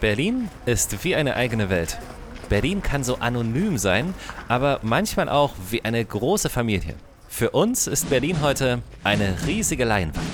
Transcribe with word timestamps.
Berlin 0.00 0.50
ist 0.66 1.04
wie 1.04 1.16
eine 1.16 1.36
eigene 1.36 1.70
Welt. 1.70 1.98
Berlin 2.48 2.82
kann 2.82 3.02
so 3.02 3.16
anonym 3.16 3.78
sein, 3.78 4.14
aber 4.46 4.80
manchmal 4.82 5.28
auch 5.28 5.54
wie 5.70 5.84
eine 5.84 6.04
große 6.04 6.48
Familie. 6.48 6.94
Für 7.28 7.50
uns 7.50 7.86
ist 7.86 8.10
Berlin 8.10 8.40
heute 8.40 8.82
eine 9.04 9.36
riesige 9.46 9.84
Leinwand. 9.84 10.24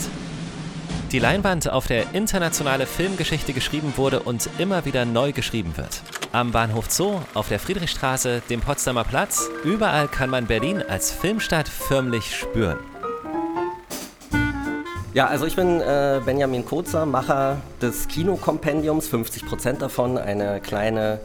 Die 1.10 1.18
Leinwand, 1.18 1.70
auf 1.70 1.86
der 1.86 2.14
internationale 2.14 2.86
Filmgeschichte 2.86 3.52
geschrieben 3.52 3.94
wurde 3.96 4.20
und 4.20 4.48
immer 4.58 4.84
wieder 4.84 5.04
neu 5.04 5.32
geschrieben 5.32 5.76
wird. 5.76 6.02
Am 6.32 6.52
Bahnhof 6.52 6.90
Zoo, 6.90 7.20
auf 7.34 7.48
der 7.48 7.58
Friedrichstraße, 7.58 8.42
dem 8.48 8.60
Potsdamer 8.60 9.04
Platz, 9.04 9.48
überall 9.62 10.08
kann 10.08 10.30
man 10.30 10.46
Berlin 10.46 10.82
als 10.82 11.10
Filmstadt 11.10 11.68
förmlich 11.68 12.34
spüren. 12.34 12.78
Ja, 15.14 15.26
also 15.26 15.44
ich 15.44 15.56
bin 15.56 15.82
äh, 15.82 16.22
Benjamin 16.24 16.64
Kozer, 16.64 17.04
Macher 17.04 17.60
des 17.82 18.08
Kinokompendiums, 18.08 19.08
50 19.08 19.44
Prozent 19.44 19.82
davon, 19.82 20.16
eine 20.16 20.58
kleine 20.60 21.20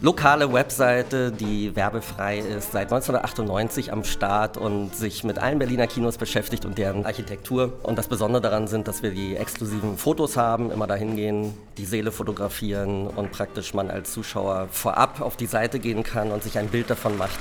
lokale 0.00 0.52
Webseite, 0.52 1.32
die 1.32 1.74
werbefrei 1.74 2.38
ist, 2.38 2.70
seit 2.70 2.92
1998 2.92 3.92
am 3.92 4.04
Start 4.04 4.56
und 4.56 4.94
sich 4.94 5.24
mit 5.24 5.40
allen 5.40 5.58
Berliner 5.58 5.88
Kinos 5.88 6.16
beschäftigt 6.16 6.64
und 6.64 6.78
deren 6.78 7.06
Architektur. 7.06 7.72
Und 7.82 7.98
das 7.98 8.06
Besondere 8.06 8.40
daran 8.40 8.68
sind, 8.68 8.86
dass 8.86 9.02
wir 9.02 9.10
die 9.10 9.34
exklusiven 9.34 9.96
Fotos 9.96 10.36
haben, 10.36 10.70
immer 10.70 10.86
dahin 10.86 11.16
gehen, 11.16 11.54
die 11.76 11.86
Seele 11.86 12.12
fotografieren 12.12 13.08
und 13.08 13.32
praktisch 13.32 13.74
man 13.74 13.90
als 13.90 14.12
Zuschauer 14.12 14.68
vorab 14.70 15.20
auf 15.20 15.36
die 15.36 15.46
Seite 15.46 15.80
gehen 15.80 16.04
kann 16.04 16.30
und 16.30 16.44
sich 16.44 16.56
ein 16.56 16.68
Bild 16.68 16.88
davon 16.88 17.18
macht. 17.18 17.38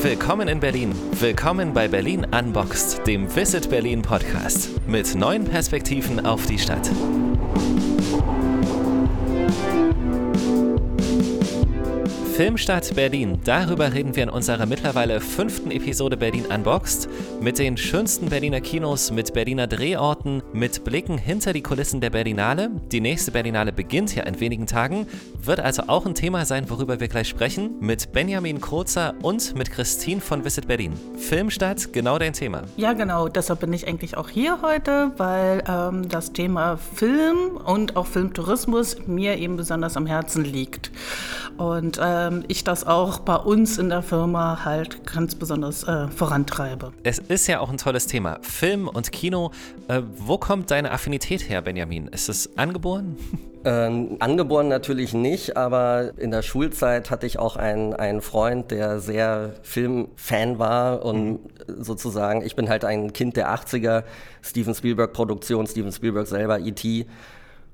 Willkommen 0.00 0.46
in 0.46 0.60
Berlin. 0.60 0.94
Willkommen 1.10 1.72
bei 1.72 1.88
Berlin 1.88 2.24
Unboxed, 2.24 3.04
dem 3.04 3.34
Visit 3.34 3.68
Berlin 3.68 4.00
Podcast 4.00 4.70
mit 4.86 5.16
neuen 5.16 5.44
Perspektiven 5.44 6.24
auf 6.24 6.46
die 6.46 6.60
Stadt. 6.60 6.88
Filmstadt 12.38 12.94
Berlin. 12.94 13.40
Darüber 13.42 13.92
reden 13.92 14.14
wir 14.14 14.22
in 14.22 14.28
unserer 14.28 14.64
mittlerweile 14.64 15.20
fünften 15.20 15.72
Episode 15.72 16.16
Berlin 16.16 16.46
Unboxed. 16.46 17.08
Mit 17.40 17.58
den 17.58 17.76
schönsten 17.76 18.28
Berliner 18.28 18.60
Kinos, 18.60 19.10
mit 19.10 19.34
Berliner 19.34 19.66
Drehorten, 19.66 20.44
mit 20.52 20.84
Blicken 20.84 21.18
hinter 21.18 21.52
die 21.52 21.62
Kulissen 21.62 22.00
der 22.00 22.10
Berlinale. 22.10 22.70
Die 22.92 23.00
nächste 23.00 23.32
Berlinale 23.32 23.72
beginnt 23.72 24.14
ja 24.14 24.22
in 24.22 24.38
wenigen 24.38 24.68
Tagen, 24.68 25.08
wird 25.42 25.58
also 25.58 25.82
auch 25.88 26.06
ein 26.06 26.14
Thema 26.14 26.44
sein, 26.44 26.70
worüber 26.70 27.00
wir 27.00 27.08
gleich 27.08 27.26
sprechen. 27.28 27.74
Mit 27.80 28.12
Benjamin 28.12 28.60
Krozer 28.60 29.14
und 29.20 29.56
mit 29.56 29.72
Christine 29.72 30.20
von 30.20 30.44
Visit 30.44 30.68
Berlin. 30.68 30.92
Filmstadt, 31.16 31.92
genau 31.92 32.20
dein 32.20 32.34
Thema. 32.34 32.62
Ja, 32.76 32.92
genau. 32.92 33.26
Deshalb 33.26 33.58
bin 33.58 33.72
ich 33.72 33.88
eigentlich 33.88 34.16
auch 34.16 34.28
hier 34.28 34.62
heute, 34.62 35.10
weil 35.16 35.64
ähm, 35.68 36.08
das 36.08 36.32
Thema 36.32 36.76
Film 36.76 37.56
und 37.56 37.96
auch 37.96 38.06
Filmtourismus 38.06 39.08
mir 39.08 39.36
eben 39.38 39.56
besonders 39.56 39.96
am 39.96 40.06
Herzen 40.06 40.44
liegt. 40.44 40.92
Und 41.56 41.98
ähm, 42.28 42.44
ich 42.48 42.64
das 42.64 42.86
auch 42.86 43.18
bei 43.20 43.36
uns 43.36 43.78
in 43.78 43.88
der 43.88 44.02
Firma 44.02 44.64
halt 44.64 45.04
ganz 45.06 45.34
besonders 45.34 45.84
äh, 45.84 46.08
vorantreibe. 46.08 46.92
Es 47.02 47.18
ist 47.18 47.46
ja 47.46 47.60
auch 47.60 47.70
ein 47.70 47.78
tolles 47.78 48.06
Thema. 48.06 48.38
Film 48.42 48.88
und 48.88 49.12
Kino. 49.12 49.50
Äh, 49.88 50.02
wo 50.16 50.38
kommt 50.38 50.70
deine 50.70 50.90
Affinität 50.90 51.48
her, 51.48 51.62
Benjamin? 51.62 52.08
Ist 52.08 52.28
es 52.28 52.56
angeboren? 52.56 53.16
Ähm, 53.64 54.16
angeboren 54.20 54.68
natürlich 54.68 55.14
nicht, 55.14 55.56
aber 55.56 56.12
in 56.16 56.30
der 56.30 56.42
Schulzeit 56.42 57.10
hatte 57.10 57.26
ich 57.26 57.40
auch 57.40 57.56
einen, 57.56 57.92
einen 57.92 58.20
Freund, 58.22 58.70
der 58.70 59.00
sehr 59.00 59.54
Filmfan 59.62 60.60
war 60.60 61.04
und 61.04 61.32
mhm. 61.32 61.38
sozusagen, 61.82 62.42
ich 62.42 62.54
bin 62.54 62.68
halt 62.68 62.84
ein 62.84 63.12
Kind 63.12 63.36
der 63.36 63.52
80er, 63.52 64.04
Steven 64.42 64.74
Spielberg 64.74 65.12
Produktion, 65.12 65.66
Steven 65.66 65.90
Spielberg 65.90 66.28
selber, 66.28 66.60
E.T. 66.60 67.06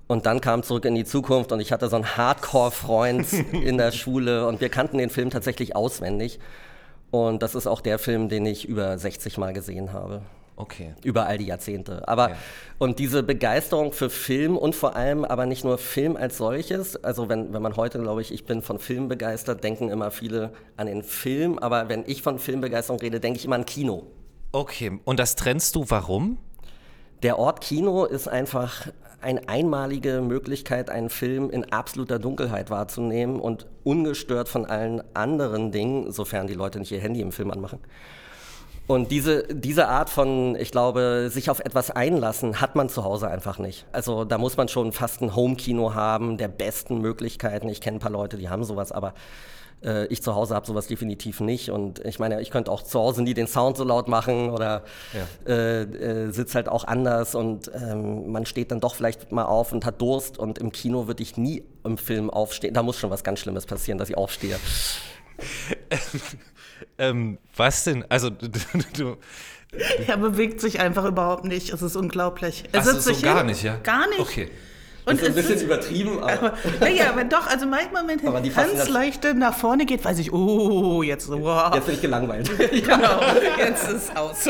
Und 0.07 0.27
dann 0.27 0.41
kam 0.41 0.63
Zurück 0.63 0.85
in 0.85 0.95
die 0.95 1.05
Zukunft 1.05 1.51
und 1.53 1.61
ich 1.61 1.73
hatte 1.73 1.89
so 1.89 1.97
einen 1.97 2.17
Hardcore-Freund 2.17 3.33
in 3.53 3.79
der 3.79 3.93
Schule 3.93 4.47
und 4.47 4.61
wir 4.61 4.69
kannten 4.69 4.99
den 4.99 5.11
Film 5.11 5.31
tatsächlich 5.31 5.75
auswendig. 5.75 6.39
Und 7.11 7.43
das 7.43 7.55
ist 7.55 7.67
auch 7.67 7.81
der 7.81 7.99
Film, 7.99 8.29
den 8.29 8.45
ich 8.45 8.69
über 8.69 8.99
60 8.99 9.39
Mal 9.39 9.53
gesehen 9.53 9.93
habe. 9.93 10.23
Okay. 10.57 10.95
Über 11.03 11.27
all 11.27 11.39
die 11.39 11.47
Jahrzehnte. 11.47 12.07
Aber 12.07 12.31
ja. 12.31 12.37
und 12.79 12.99
diese 12.99 13.23
Begeisterung 13.23 13.93
für 13.93 14.09
Film 14.09 14.57
und 14.57 14.75
vor 14.75 14.95
allem 14.95 15.25
aber 15.25 15.47
nicht 15.47 15.65
nur 15.65 15.79
Film 15.79 16.17
als 16.17 16.37
solches. 16.37 17.03
Also 17.03 17.29
wenn, 17.29 17.53
wenn 17.53 17.63
man 17.63 17.77
heute, 17.77 17.99
glaube 18.01 18.21
ich, 18.21 18.33
ich 18.33 18.45
bin 18.45 18.63
von 18.63 18.79
Film 18.79 19.09
begeistert, 19.09 19.65
denken 19.65 19.89
immer 19.91 20.11
viele 20.11 20.53
an 20.77 20.87
den 20.87 21.03
Film. 21.03 21.59
Aber 21.59 21.89
wenn 21.89 22.05
ich 22.07 22.23
von 22.23 22.39
Filmbegeisterung 22.39 23.01
rede, 23.01 23.19
denke 23.19 23.39
ich 23.39 23.45
immer 23.45 23.57
an 23.57 23.67
Kino. 23.67 24.05
Okay. 24.53 25.01
Und 25.05 25.19
das 25.19 25.35
trennst 25.35 25.75
du 25.75 25.87
warum? 25.89 26.39
Der 27.25 27.39
Ort 27.39 27.61
Kino 27.61 28.05
ist 28.05 28.29
einfach 28.29 28.89
eine 29.25 29.49
einmalige 29.49 30.21
Möglichkeit, 30.21 30.91
einen 30.91 31.11
Film 31.11 31.51
in 31.51 31.73
absoluter 31.73 32.19
Dunkelheit 32.19 32.71
wahrzunehmen 32.71 33.41
und 33.41 33.67
ungestört 33.83 34.49
von 34.49 34.67
allen 34.67 35.03
anderen 35.15 35.73
Dingen, 35.73 36.13
sofern 36.13 36.47
die 36.47 36.55
Leute 36.55 36.79
nicht 36.79 36.93
ihr 36.93 37.01
Handy 37.01 37.21
im 37.21 37.33
Film 37.33 37.51
anmachen. 37.51 37.81
Und 38.87 39.11
diese, 39.11 39.45
diese 39.49 39.89
Art 39.89 40.11
von, 40.11 40.57
ich 40.57 40.71
glaube, 40.71 41.31
sich 41.31 41.49
auf 41.49 41.61
etwas 41.61 41.91
einlassen, 41.91 42.61
hat 42.61 42.77
man 42.77 42.91
zu 42.91 43.03
Hause 43.03 43.29
einfach 43.29 43.59
nicht. 43.59 43.87
Also 43.93 44.25
da 44.27 44.37
muss 44.37 44.59
man 44.59 44.69
schon 44.69 44.93
fast 44.93 45.23
ein 45.23 45.35
Home-Kino 45.35 45.95
haben, 45.95 46.37
der 46.37 46.49
besten 46.49 47.01
Möglichkeiten. 47.01 47.69
Ich 47.71 47.81
kenne 47.81 47.97
ein 47.97 48.01
paar 48.01 48.13
Leute, 48.13 48.37
die 48.37 48.51
haben 48.51 48.63
sowas, 48.63 48.93
aber 48.93 49.15
äh, 49.85 50.07
ich 50.07 50.23
zu 50.23 50.35
Hause 50.35 50.55
habe 50.55 50.67
sowas 50.67 50.87
definitiv 50.87 51.41
nicht. 51.41 51.71
Und 51.71 52.05
ich 52.05 52.19
meine, 52.19 52.41
ich 52.41 52.51
könnte 52.51 52.71
auch 52.71 52.83
zu 52.83 52.99
Hause 52.99 53.23
nie 53.23 53.35
den 53.35 53.47
Sound 53.47 53.77
so 53.77 53.85
laut 53.85 54.09
machen 54.09 54.51
oder 54.51 54.83
ja. 55.13 55.53
äh, 55.53 55.83
äh, 55.83 56.31
sitze 56.31 56.55
halt 56.55 56.69
auch 56.69 56.85
anders 56.85 57.35
und 57.35 57.71
ähm, 57.75 58.33
man 58.33 58.47
steht 58.47 58.71
dann 58.71 58.81
doch 58.81 58.95
vielleicht 58.95 59.33
mal 59.33 59.45
auf 59.45 59.73
und 59.73 59.85
hat 59.85 60.01
Durst. 60.01 60.39
Und 60.39 60.59
im 60.59 60.73
Kino 60.73 61.07
würde 61.07 61.23
ich 61.23 61.37
nie 61.37 61.65
im 61.85 61.99
Film 61.99 62.31
aufstehen. 62.31 62.75
Da 62.75 62.83
muss 62.83 62.99
schon 62.99 63.11
was 63.11 63.25
ganz 63.25 63.41
Schlimmes 63.41 63.67
passieren, 63.67 63.99
dass 63.99 64.09
ich 64.09 64.17
aufstehe. 64.17 64.59
ähm, 66.99 67.39
was 67.57 67.85
denn? 67.85 68.05
Also 68.09 68.31
du, 68.31 68.49
du 68.97 69.17
er 70.07 70.17
bewegt 70.17 70.61
sich 70.61 70.81
einfach 70.81 71.05
überhaupt 71.05 71.45
nicht. 71.45 71.73
Es 71.73 71.83
ist 71.83 71.97
unglaublich. 71.97 72.65
Er 72.73 72.81
Ach, 72.81 72.85
sitzt 72.85 73.03
so, 73.03 73.13
so 73.13 73.23
gar 73.23 73.43
nicht, 73.43 73.63
ja? 73.63 73.77
Gar 73.83 74.09
nicht. 74.09 74.21
Okay. 74.21 74.51
Und 75.07 75.21
ist 75.21 75.29
ein 75.29 75.35
bisschen 75.35 75.61
übertrieben, 75.61 76.23
aber. 76.23 76.55
Naja, 76.81 77.11
aber 77.11 77.25
doch, 77.25 77.47
also 77.47 77.67
manchmal, 77.67 78.07
wenn 78.09 78.27
aber 78.27 78.41
ganz 78.41 78.89
leichte 78.89 79.35
nach 79.35 79.55
vorne 79.55 79.85
geht, 79.85 80.05
weiß 80.05 80.19
ich, 80.19 80.33
oh, 80.33 81.03
jetzt 81.03 81.27
so, 81.27 81.43
wow. 81.43 81.75
Jetzt 81.75 81.87
bin 81.87 81.95
ich 81.95 82.01
gelangweilt. 82.01 82.51
genau, 82.71 83.21
jetzt 83.59 83.89
ist 83.89 84.11
es 84.11 84.17
aus. 84.17 84.49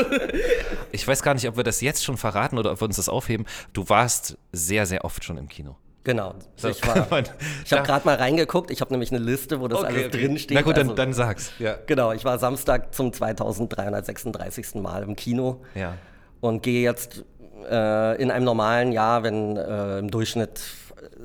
Ich 0.91 1.07
weiß 1.07 1.23
gar 1.23 1.33
nicht, 1.33 1.47
ob 1.47 1.57
wir 1.57 1.63
das 1.63 1.81
jetzt 1.81 2.03
schon 2.03 2.17
verraten 2.17 2.57
oder 2.57 2.71
ob 2.71 2.81
wir 2.81 2.85
uns 2.85 2.95
das 2.95 3.09
aufheben. 3.09 3.45
Du 3.73 3.89
warst 3.89 4.37
sehr, 4.51 4.85
sehr 4.85 5.03
oft 5.03 5.23
schon 5.23 5.37
im 5.37 5.49
Kino. 5.49 5.75
Genau. 6.05 6.35
So, 6.55 6.69
ich, 6.69 6.77
ich 7.65 7.73
habe 7.73 7.83
gerade 7.83 8.05
mal 8.05 8.15
reingeguckt. 8.15 8.71
Ich 8.71 8.79
habe 8.79 8.93
nämlich 8.93 9.11
eine 9.11 9.19
Liste, 9.19 9.59
wo 9.59 9.67
das 9.67 9.79
okay, 9.79 9.87
alles 9.87 10.05
okay. 10.05 10.17
drin 10.17 10.37
steht. 10.37 10.55
Na 10.55 10.61
gut, 10.61 10.77
dann, 10.77 10.83
also, 10.83 10.95
dann 10.95 11.13
sag's. 11.13 11.51
Ja. 11.59 11.77
Genau, 11.87 12.13
ich 12.13 12.23
war 12.23 12.37
Samstag 12.37 12.93
zum 12.93 13.11
2336. 13.11 14.75
Mal 14.75 15.03
im 15.03 15.15
Kino. 15.15 15.63
Ja. 15.73 15.95
Und 16.41 16.61
gehe 16.61 16.83
jetzt 16.83 17.25
äh, 17.69 18.21
in 18.21 18.31
einem 18.31 18.45
normalen 18.45 18.91
Jahr, 18.91 19.23
wenn 19.23 19.57
äh, 19.57 19.99
im 19.99 20.11
Durchschnitt 20.11 20.61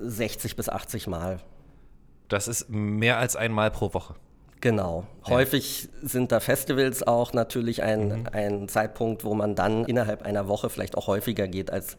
60 0.03 0.57
bis 0.57 0.69
80 0.69 1.07
Mal. 1.07 1.41
Das 2.29 2.49
ist 2.49 2.71
mehr 2.71 3.19
als 3.19 3.37
einmal 3.37 3.71
pro 3.71 3.93
Woche. 3.93 4.15
Genau. 4.61 5.07
Ja. 5.27 5.35
Häufig 5.35 5.89
sind 6.03 6.33
da 6.33 6.41
Festivals 6.41 7.03
auch 7.03 7.33
natürlich 7.33 7.83
ein, 7.83 8.09
mhm. 8.09 8.27
ein 8.33 8.69
Zeitpunkt, 8.69 9.25
wo 9.25 9.35
man 9.35 9.55
dann 9.55 9.85
innerhalb 9.85 10.23
einer 10.23 10.49
Woche 10.49 10.69
vielleicht 10.69 10.97
auch 10.97 11.07
häufiger 11.07 11.49
geht 11.49 11.73
als, 11.73 11.97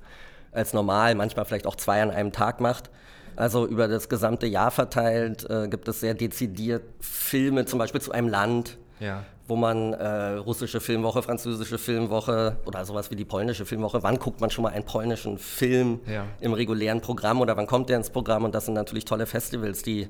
als 0.52 0.74
normal, 0.74 1.16
manchmal 1.16 1.46
vielleicht 1.46 1.66
auch 1.66 1.76
zwei 1.76 2.02
an 2.02 2.12
einem 2.12 2.32
Tag 2.32 2.62
macht. 2.62 2.90
Also 3.36 3.66
über 3.66 3.88
das 3.88 4.10
gesamte 4.10 4.46
Jahr 4.46 4.72
verteilt 4.72 5.50
äh, 5.50 5.68
gibt 5.68 5.88
es 5.88 6.02
sehr 6.02 6.14
dezidiert 6.14 6.84
Filme, 7.00 7.66
zum 7.66 7.80
Beispiel 7.80 8.02
zu 8.02 8.12
einem 8.12 8.28
Land, 8.28 8.78
ja. 9.02 9.26
wo 9.48 9.56
man 9.56 9.94
äh, 9.94 10.36
russische 10.36 10.80
Filmwoche, 10.80 11.22
französische 11.22 11.78
Filmwoche 11.78 12.58
oder 12.66 12.86
sowas 12.86 13.12
wie 13.12 13.16
die 13.16 13.26
polnische 13.26 13.66
Filmwoche, 13.66 14.04
wann 14.04 14.18
guckt 14.18 14.40
man 14.40 14.50
schon 14.50 14.64
mal 14.64 14.70
einen 14.70 14.86
polnischen 14.86 15.38
Film 15.38 16.00
ja. 16.08 16.26
im 16.40 16.54
regulären 16.54 17.02
Programm 17.02 17.42
oder 17.42 17.58
wann 17.58 17.68
kommt 17.68 17.90
der 17.90 17.98
ins 17.98 18.10
Programm? 18.10 18.46
Und 18.46 18.56
das 18.56 18.66
sind 18.66 18.76
natürlich 18.76 19.06
tolle 19.06 19.26
Festivals, 19.26 19.82
die, 19.84 20.08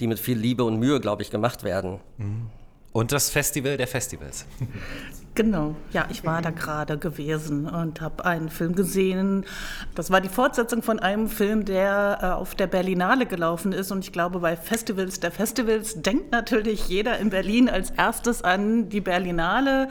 die 0.00 0.06
mit 0.06 0.18
viel 0.18 0.36
Liebe 0.36 0.64
und 0.64 0.78
Mühe, 0.78 1.00
glaube 1.00 1.22
ich, 1.22 1.30
gemacht 1.30 1.64
werden. 1.64 2.00
Mhm. 2.18 2.50
Und 2.92 3.12
das 3.12 3.30
Festival 3.30 3.76
der 3.76 3.86
Festivals. 3.86 4.46
Genau, 5.38 5.76
ja, 5.92 6.06
ich 6.10 6.24
war 6.24 6.42
da 6.42 6.50
gerade 6.50 6.98
gewesen 6.98 7.68
und 7.68 8.00
habe 8.00 8.24
einen 8.24 8.48
Film 8.48 8.74
gesehen. 8.74 9.46
Das 9.94 10.10
war 10.10 10.20
die 10.20 10.28
Fortsetzung 10.28 10.82
von 10.82 10.98
einem 10.98 11.28
Film, 11.28 11.64
der 11.64 12.18
äh, 12.20 12.26
auf 12.26 12.56
der 12.56 12.66
Berlinale 12.66 13.24
gelaufen 13.24 13.70
ist. 13.70 13.92
Und 13.92 14.00
ich 14.04 14.10
glaube, 14.10 14.40
bei 14.40 14.56
Festivals 14.56 15.20
der 15.20 15.30
Festivals 15.30 16.02
denkt 16.02 16.32
natürlich 16.32 16.88
jeder 16.88 17.18
in 17.18 17.30
Berlin 17.30 17.68
als 17.68 17.90
erstes 17.90 18.42
an 18.42 18.88
die 18.88 19.00
Berlinale. 19.00 19.90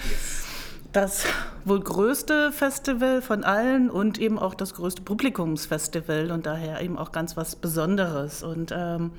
Das 0.92 1.24
wohl 1.64 1.80
größte 1.80 2.52
Festival 2.52 3.22
von 3.22 3.46
allen 3.46 3.90
und 3.90 4.20
eben 4.20 4.38
auch 4.38 4.54
das 4.54 4.74
größte 4.74 5.02
Publikumsfestival 5.02 6.32
und 6.32 6.46
daher 6.46 6.82
eben 6.82 6.98
auch 6.98 7.14
ganz 7.14 7.38
was 7.38 7.56
Besonderes. 7.56 8.44
Und 8.44 8.74
ähm, 8.76 9.12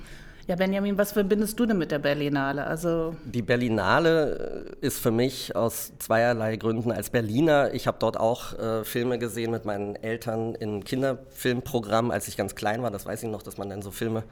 Ja, 0.48 0.56
Benjamin, 0.56 0.96
was 0.96 1.12
verbindest 1.12 1.60
du 1.60 1.66
denn 1.66 1.76
mit 1.76 1.90
der 1.90 1.98
Berlinale? 1.98 2.66
Also 2.66 3.14
die 3.22 3.42
Berlinale 3.42 4.72
äh, 4.80 4.86
ist 4.86 4.98
für 4.98 5.10
mich 5.10 5.54
aus 5.54 5.92
zweierlei 5.98 6.56
Gründen 6.56 6.90
als 6.90 7.10
Berliner. 7.10 7.74
Ich 7.74 7.86
habe 7.86 7.98
dort 8.00 8.18
auch 8.18 8.58
äh, 8.58 8.82
Filme 8.82 9.18
gesehen 9.18 9.50
mit 9.50 9.66
meinen 9.66 9.94
Eltern 9.96 10.54
im 10.54 10.84
Kinderfilmprogramm, 10.84 12.10
als 12.10 12.28
ich 12.28 12.38
ganz 12.38 12.54
klein 12.54 12.82
war. 12.82 12.90
Das 12.90 13.04
weiß 13.04 13.24
ich 13.24 13.28
noch, 13.28 13.42
dass 13.42 13.58
man 13.58 13.68
dann 13.68 13.82
so 13.82 13.90
Filme 13.90 14.24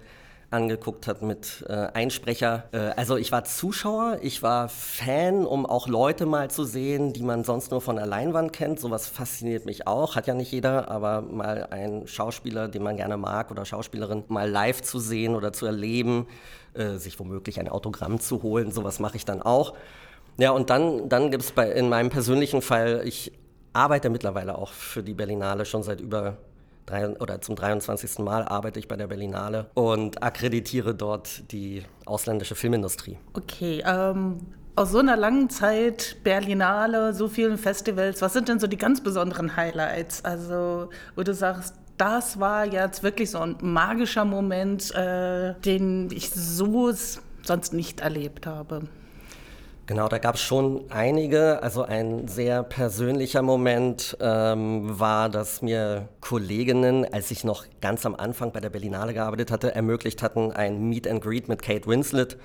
angeguckt 0.50 1.06
hat 1.06 1.22
mit 1.22 1.64
äh, 1.68 1.72
Einsprecher. 1.72 2.64
Äh, 2.72 2.78
also 2.96 3.16
ich 3.16 3.32
war 3.32 3.44
Zuschauer, 3.44 4.18
ich 4.22 4.42
war 4.42 4.68
Fan, 4.68 5.44
um 5.44 5.66
auch 5.66 5.88
Leute 5.88 6.26
mal 6.26 6.50
zu 6.50 6.64
sehen, 6.64 7.12
die 7.12 7.22
man 7.22 7.44
sonst 7.44 7.70
nur 7.70 7.80
von 7.80 7.96
der 7.96 8.06
Leinwand 8.06 8.52
kennt. 8.52 8.78
Sowas 8.78 9.06
fasziniert 9.06 9.66
mich 9.66 9.86
auch, 9.86 10.16
hat 10.16 10.26
ja 10.26 10.34
nicht 10.34 10.52
jeder, 10.52 10.90
aber 10.90 11.22
mal 11.22 11.66
einen 11.70 12.06
Schauspieler, 12.06 12.68
den 12.68 12.82
man 12.82 12.96
gerne 12.96 13.16
mag 13.16 13.50
oder 13.50 13.64
Schauspielerin 13.64 14.24
mal 14.28 14.48
live 14.48 14.82
zu 14.82 14.98
sehen 14.98 15.34
oder 15.34 15.52
zu 15.52 15.66
erleben, 15.66 16.26
äh, 16.74 16.96
sich 16.96 17.18
womöglich 17.18 17.58
ein 17.58 17.68
Autogramm 17.68 18.20
zu 18.20 18.42
holen, 18.42 18.70
sowas 18.70 19.00
mache 19.00 19.16
ich 19.16 19.24
dann 19.24 19.42
auch. 19.42 19.74
Ja, 20.38 20.50
und 20.50 20.70
dann, 20.70 21.08
dann 21.08 21.30
gibt 21.30 21.44
es 21.44 21.50
in 21.74 21.88
meinem 21.88 22.10
persönlichen 22.10 22.62
Fall, 22.62 23.02
ich 23.04 23.32
arbeite 23.72 24.10
mittlerweile 24.10 24.56
auch 24.58 24.72
für 24.72 25.02
die 25.02 25.14
Berlinale 25.14 25.64
schon 25.64 25.82
seit 25.82 26.00
über 26.00 26.36
drei, 26.86 27.08
oder 27.08 27.40
zum 27.40 27.56
23. 27.56 28.20
Mal 28.20 28.44
arbeite 28.44 28.78
ich 28.78 28.88
bei 28.88 28.96
der 28.96 29.08
Berlinale 29.08 29.66
und 29.74 30.22
akkreditiere 30.22 30.94
dort 30.94 31.50
die 31.52 31.82
ausländische 32.04 32.54
Filmindustrie. 32.54 33.18
Okay, 33.34 33.82
ähm, 33.84 34.38
aus 34.76 34.90
so 34.92 34.98
einer 34.98 35.16
langen 35.16 35.50
Zeit, 35.50 36.16
Berlinale, 36.22 37.14
so 37.14 37.28
vielen 37.28 37.58
Festivals, 37.58 38.22
was 38.22 38.32
sind 38.32 38.48
denn 38.48 38.60
so 38.60 38.66
die 38.66 38.76
ganz 38.76 39.02
besonderen 39.02 39.56
Highlights? 39.56 40.24
Also, 40.24 40.90
wo 41.14 41.22
du 41.22 41.34
sagst, 41.34 41.74
das 41.96 42.38
war 42.40 42.66
jetzt 42.66 43.02
wirklich 43.02 43.30
so 43.30 43.38
ein 43.38 43.56
magischer 43.60 44.24
Moment, 44.24 44.94
äh, 44.94 45.54
den 45.64 46.10
ich 46.10 46.30
so 46.30 46.92
sonst 47.42 47.72
nicht 47.72 48.00
erlebt 48.00 48.46
habe. 48.46 48.82
Genau, 49.86 50.08
da 50.08 50.18
gab 50.18 50.34
es 50.34 50.42
schon 50.42 50.90
einige. 50.90 51.62
Also 51.62 51.82
ein 51.82 52.26
sehr 52.26 52.64
persönlicher 52.64 53.42
Moment 53.42 54.16
ähm, 54.20 54.98
war, 54.98 55.28
dass 55.28 55.62
mir 55.62 56.08
Kolleginnen, 56.20 57.06
als 57.12 57.30
ich 57.30 57.44
noch 57.44 57.64
ganz 57.80 58.04
am 58.04 58.16
Anfang 58.16 58.50
bei 58.50 58.58
der 58.58 58.70
Berlinale 58.70 59.14
gearbeitet 59.14 59.52
hatte, 59.52 59.76
ermöglicht 59.76 60.22
hatten, 60.22 60.50
ein 60.50 60.88
Meet 60.88 61.06
and 61.06 61.22
Greet 61.22 61.48
mit 61.48 61.62
Kate 61.62 61.86
Winslet. 61.86 62.36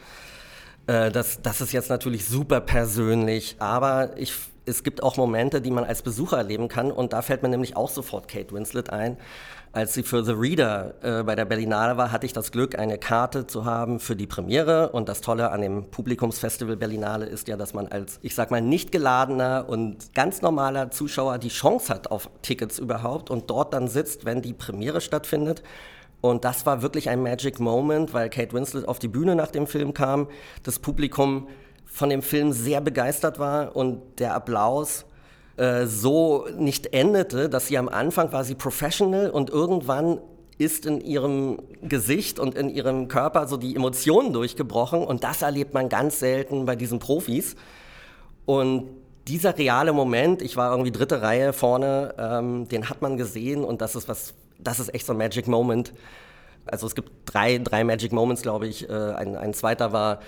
Äh, 0.85 1.09
das, 1.09 1.41
das 1.41 1.61
ist 1.61 1.71
jetzt 1.71 1.89
natürlich 1.89 2.25
super 2.25 2.61
persönlich, 2.61 3.55
aber 3.57 4.15
ich, 4.17 4.33
es 4.67 4.83
gibt 4.83 5.01
auch 5.01 5.17
Momente, 5.17 5.61
die 5.61 5.71
man 5.71 5.83
als 5.83 6.03
Besucher 6.03 6.37
erleben 6.37 6.67
kann 6.67 6.91
und 6.91 7.11
da 7.11 7.23
fällt 7.23 7.41
mir 7.41 7.49
nämlich 7.49 7.75
auch 7.75 7.89
sofort 7.89 8.27
Kate 8.27 8.53
Winslet 8.53 8.91
ein 8.91 9.17
als 9.73 9.93
sie 9.93 10.03
für 10.03 10.23
The 10.23 10.33
Reader 10.33 10.93
äh, 11.01 11.23
bei 11.23 11.35
der 11.35 11.45
Berlinale 11.45 11.95
war, 11.95 12.11
hatte 12.11 12.25
ich 12.25 12.33
das 12.33 12.51
Glück, 12.51 12.77
eine 12.77 12.97
Karte 12.97 13.47
zu 13.47 13.63
haben 13.63 13.99
für 14.01 14.17
die 14.17 14.27
Premiere. 14.27 14.89
Und 14.89 15.07
das 15.07 15.21
Tolle 15.21 15.51
an 15.51 15.61
dem 15.61 15.89
Publikumsfestival 15.89 16.75
Berlinale 16.75 17.25
ist 17.25 17.47
ja, 17.47 17.55
dass 17.55 17.73
man 17.73 17.87
als, 17.87 18.19
ich 18.21 18.35
sag 18.35 18.51
mal, 18.51 18.61
nicht 18.61 18.91
geladener 18.91 19.65
und 19.69 20.13
ganz 20.13 20.41
normaler 20.41 20.91
Zuschauer 20.91 21.37
die 21.37 21.49
Chance 21.49 21.93
hat 21.93 22.11
auf 22.11 22.29
Tickets 22.41 22.79
überhaupt 22.79 23.29
und 23.29 23.49
dort 23.49 23.73
dann 23.73 23.87
sitzt, 23.87 24.25
wenn 24.25 24.41
die 24.41 24.53
Premiere 24.53 24.99
stattfindet. 24.99 25.63
Und 26.19 26.43
das 26.43 26.65
war 26.65 26.81
wirklich 26.81 27.09
ein 27.09 27.23
Magic 27.23 27.59
Moment, 27.59 28.13
weil 28.13 28.29
Kate 28.29 28.53
Winslet 28.53 28.87
auf 28.87 28.99
die 28.99 29.07
Bühne 29.07 29.35
nach 29.35 29.51
dem 29.51 29.67
Film 29.67 29.93
kam, 29.93 30.27
das 30.63 30.79
Publikum 30.79 31.47
von 31.85 32.09
dem 32.09 32.21
Film 32.21 32.51
sehr 32.51 32.81
begeistert 32.81 33.39
war 33.39 33.75
und 33.75 34.19
der 34.19 34.35
Applaus 34.35 35.05
äh, 35.57 35.85
so 35.85 36.47
nicht 36.57 36.93
endete, 36.93 37.49
dass 37.49 37.67
sie 37.67 37.77
am 37.77 37.89
Anfang 37.89 38.31
war 38.31 38.43
sie 38.43 38.55
professional 38.55 39.29
und 39.29 39.49
irgendwann 39.49 40.19
ist 40.57 40.85
in 40.85 41.01
ihrem 41.01 41.57
Gesicht 41.81 42.39
und 42.39 42.55
in 42.55 42.69
ihrem 42.69 43.07
Körper 43.07 43.47
so 43.47 43.57
die 43.57 43.75
Emotionen 43.75 44.31
durchgebrochen 44.31 45.03
und 45.03 45.23
das 45.23 45.41
erlebt 45.41 45.73
man 45.73 45.89
ganz 45.89 46.19
selten 46.19 46.65
bei 46.65 46.75
diesen 46.75 46.99
Profis. 46.99 47.55
Und 48.45 48.89
dieser 49.27 49.57
reale 49.57 49.93
Moment, 49.93 50.41
ich 50.41 50.57
war 50.57 50.71
irgendwie 50.71 50.91
dritte 50.91 51.21
Reihe 51.21 51.53
vorne, 51.53 52.15
ähm, 52.17 52.67
den 52.67 52.89
hat 52.89 53.01
man 53.01 53.17
gesehen 53.17 53.63
und 53.63 53.81
das 53.81 53.95
ist 53.95 54.07
was, 54.07 54.33
das 54.59 54.79
ist 54.79 54.93
echt 54.93 55.05
so 55.05 55.13
ein 55.13 55.17
Magic 55.17 55.47
Moment. 55.47 55.93
Also 56.65 56.87
es 56.87 56.95
gibt 56.95 57.11
drei, 57.25 57.57
drei 57.57 57.83
Magic 57.83 58.11
Moments, 58.11 58.41
glaube 58.41 58.67
ich. 58.67 58.89
Äh, 58.89 58.93
ein, 58.93 59.35
ein 59.35 59.53
zweiter 59.53 59.91
war 59.93 60.19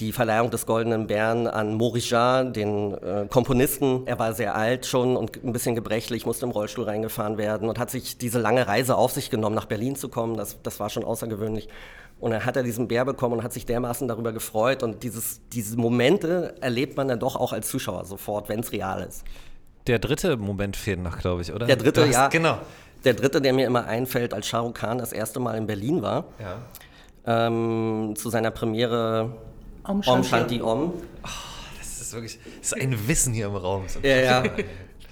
die 0.00 0.12
Verleihung 0.12 0.50
des 0.50 0.66
Goldenen 0.66 1.06
Bären 1.06 1.46
an 1.46 1.74
Maurice 1.74 2.10
Jarre, 2.10 2.52
den 2.52 2.92
äh, 2.94 3.26
Komponisten. 3.30 4.06
Er 4.06 4.18
war 4.18 4.34
sehr 4.34 4.54
alt 4.54 4.84
schon 4.84 5.16
und 5.16 5.42
ein 5.42 5.52
bisschen 5.52 5.74
gebrechlich, 5.74 6.26
musste 6.26 6.44
im 6.44 6.52
Rollstuhl 6.52 6.84
reingefahren 6.84 7.38
werden 7.38 7.68
und 7.68 7.78
hat 7.78 7.90
sich 7.90 8.18
diese 8.18 8.38
lange 8.38 8.66
Reise 8.66 8.96
auf 8.96 9.12
sich 9.12 9.30
genommen, 9.30 9.54
nach 9.54 9.64
Berlin 9.64 9.96
zu 9.96 10.08
kommen. 10.08 10.36
Das, 10.36 10.60
das 10.62 10.80
war 10.80 10.90
schon 10.90 11.04
außergewöhnlich. 11.04 11.68
Und 12.18 12.30
dann 12.30 12.44
hat 12.44 12.56
er 12.56 12.62
diesen 12.62 12.88
Bär 12.88 13.04
bekommen 13.04 13.38
und 13.38 13.42
hat 13.42 13.52
sich 13.52 13.66
dermaßen 13.66 14.08
darüber 14.08 14.32
gefreut. 14.32 14.82
Und 14.82 15.02
dieses, 15.02 15.40
diese 15.52 15.76
Momente 15.76 16.54
erlebt 16.60 16.96
man 16.96 17.08
dann 17.08 17.20
doch 17.20 17.36
auch 17.36 17.52
als 17.52 17.68
Zuschauer 17.68 18.04
sofort, 18.04 18.48
wenn 18.48 18.60
es 18.60 18.72
real 18.72 19.02
ist. 19.02 19.24
Der 19.86 19.98
dritte 19.98 20.36
Moment 20.36 20.76
fehlt 20.76 21.00
noch, 21.00 21.18
glaube 21.18 21.42
ich, 21.42 21.52
oder? 21.52 21.66
Der 21.66 21.76
dritte, 21.76 22.02
hast, 22.02 22.12
ja. 22.12 22.28
Genau. 22.28 22.58
Der 23.04 23.14
dritte, 23.14 23.40
der 23.40 23.52
mir 23.52 23.66
immer 23.66 23.86
einfällt, 23.86 24.34
als 24.34 24.46
Shah 24.46 24.60
Rukh 24.60 24.72
Khan 24.80 24.98
das 24.98 25.12
erste 25.12 25.40
Mal 25.40 25.56
in 25.56 25.66
Berlin 25.66 26.02
war. 26.02 26.24
Ja. 26.38 26.58
Ähm, 27.48 28.14
zu 28.16 28.30
seiner 28.30 28.50
Premiere 28.50 29.36
Om 29.88 30.02
Shanti 30.02 30.18
Om. 30.18 30.24
Shanti 30.24 30.62
Om. 30.62 30.92
Oh, 31.24 31.28
das 31.78 32.00
ist 32.00 32.12
wirklich 32.12 32.38
das 32.60 32.72
ist 32.72 32.80
ein 32.80 33.08
Wissen 33.08 33.32
hier 33.32 33.46
im 33.46 33.56
Raum. 33.56 33.84
Ja, 34.02 34.16
ja. 34.16 34.44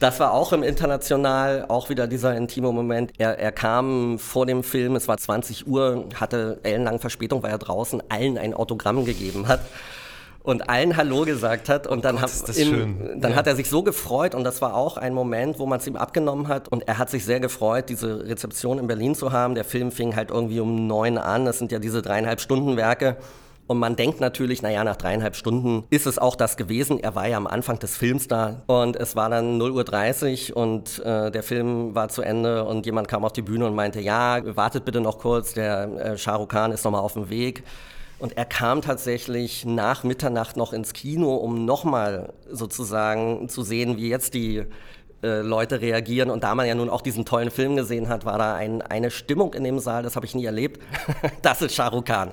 Das 0.00 0.20
war 0.20 0.32
auch 0.32 0.52
im 0.52 0.62
International, 0.62 1.66
auch 1.68 1.88
wieder 1.88 2.06
dieser 2.06 2.36
intime 2.36 2.72
Moment. 2.72 3.12
Er, 3.18 3.38
er, 3.38 3.52
kam 3.52 4.18
vor 4.18 4.44
dem 4.44 4.62
Film, 4.62 4.96
es 4.96 5.08
war 5.08 5.16
20 5.16 5.66
Uhr, 5.66 6.06
hatte 6.16 6.58
ellenlange 6.62 6.98
Verspätung, 6.98 7.42
weil 7.42 7.52
er 7.52 7.58
draußen 7.58 8.02
allen 8.08 8.36
ein 8.36 8.54
Autogramm 8.54 9.04
gegeben 9.04 9.46
hat 9.48 9.60
und 10.44 10.68
allen 10.68 10.96
Hallo 10.96 11.24
gesagt 11.24 11.68
hat. 11.68 11.86
Und 11.86 12.04
dann, 12.04 12.16
oh 12.16 12.20
Gott, 12.20 12.48
hat, 12.48 12.56
im, 12.56 13.20
dann 13.20 13.32
ja. 13.32 13.36
hat 13.36 13.46
er 13.46 13.56
sich 13.56 13.68
so 13.68 13.82
gefreut 13.82 14.34
und 14.34 14.44
das 14.44 14.60
war 14.60 14.74
auch 14.74 14.98
ein 14.98 15.14
Moment, 15.14 15.58
wo 15.58 15.66
man 15.66 15.80
es 15.80 15.86
ihm 15.86 15.96
abgenommen 15.96 16.48
hat. 16.48 16.68
Und 16.68 16.86
er 16.86 16.98
hat 16.98 17.08
sich 17.08 17.24
sehr 17.24 17.40
gefreut, 17.40 17.88
diese 17.88 18.26
Rezeption 18.26 18.78
in 18.78 18.86
Berlin 18.86 19.14
zu 19.14 19.32
haben. 19.32 19.54
Der 19.54 19.64
Film 19.64 19.90
fing 19.90 20.14
halt 20.14 20.30
irgendwie 20.30 20.60
um 20.60 20.86
neun 20.86 21.18
an. 21.18 21.46
Das 21.46 21.58
sind 21.58 21.72
ja 21.72 21.78
diese 21.78 22.02
dreieinhalb 22.02 22.40
Stunden 22.40 22.76
Werke. 22.76 23.16
Und 23.66 23.78
man 23.78 23.96
denkt 23.96 24.20
natürlich, 24.20 24.60
naja, 24.60 24.84
nach 24.84 24.96
dreieinhalb 24.96 25.36
Stunden 25.36 25.84
ist 25.88 26.06
es 26.06 26.18
auch 26.18 26.36
das 26.36 26.58
gewesen. 26.58 27.00
Er 27.00 27.14
war 27.14 27.26
ja 27.26 27.38
am 27.38 27.46
Anfang 27.46 27.78
des 27.78 27.96
Films 27.96 28.28
da 28.28 28.62
und 28.66 28.96
es 28.96 29.16
war 29.16 29.30
dann 29.30 29.58
0.30 29.58 30.50
Uhr 30.50 30.56
und 30.56 30.98
äh, 30.98 31.30
der 31.30 31.42
Film 31.42 31.94
war 31.94 32.10
zu 32.10 32.20
Ende 32.20 32.64
und 32.64 32.84
jemand 32.84 33.08
kam 33.08 33.24
auf 33.24 33.32
die 33.32 33.42
Bühne 33.42 33.66
und 33.66 33.74
meinte, 33.74 34.00
ja, 34.00 34.40
wartet 34.56 34.84
bitte 34.84 35.00
noch 35.00 35.18
kurz, 35.18 35.54
der 35.54 35.84
äh, 35.98 36.18
Shah 36.18 36.36
Rukh 36.36 36.48
Khan 36.54 36.72
ist 36.72 36.84
nochmal 36.84 37.00
auf 37.00 37.14
dem 37.14 37.30
Weg. 37.30 37.64
Und 38.18 38.36
er 38.36 38.44
kam 38.44 38.82
tatsächlich 38.82 39.64
nach 39.64 40.04
Mitternacht 40.04 40.56
noch 40.56 40.72
ins 40.72 40.92
Kino, 40.92 41.34
um 41.34 41.64
nochmal 41.64 42.34
sozusagen 42.50 43.48
zu 43.48 43.62
sehen, 43.62 43.96
wie 43.96 44.08
jetzt 44.08 44.34
die 44.34 44.62
äh, 45.22 45.40
Leute 45.40 45.80
reagieren. 45.80 46.30
Und 46.30 46.44
da 46.44 46.54
man 46.54 46.66
ja 46.66 46.74
nun 46.74 46.90
auch 46.90 47.00
diesen 47.00 47.24
tollen 47.24 47.50
Film 47.50 47.76
gesehen 47.76 48.08
hat, 48.08 48.24
war 48.26 48.38
da 48.38 48.54
ein, 48.54 48.82
eine 48.82 49.10
Stimmung 49.10 49.54
in 49.54 49.64
dem 49.64 49.78
Saal, 49.78 50.02
das 50.02 50.16
habe 50.16 50.26
ich 50.26 50.34
nie 50.34 50.44
erlebt. 50.44 50.82
das 51.42 51.62
ist 51.62 51.74
Shah 51.74 51.88
Rukh 51.88 52.04
Khan. 52.12 52.32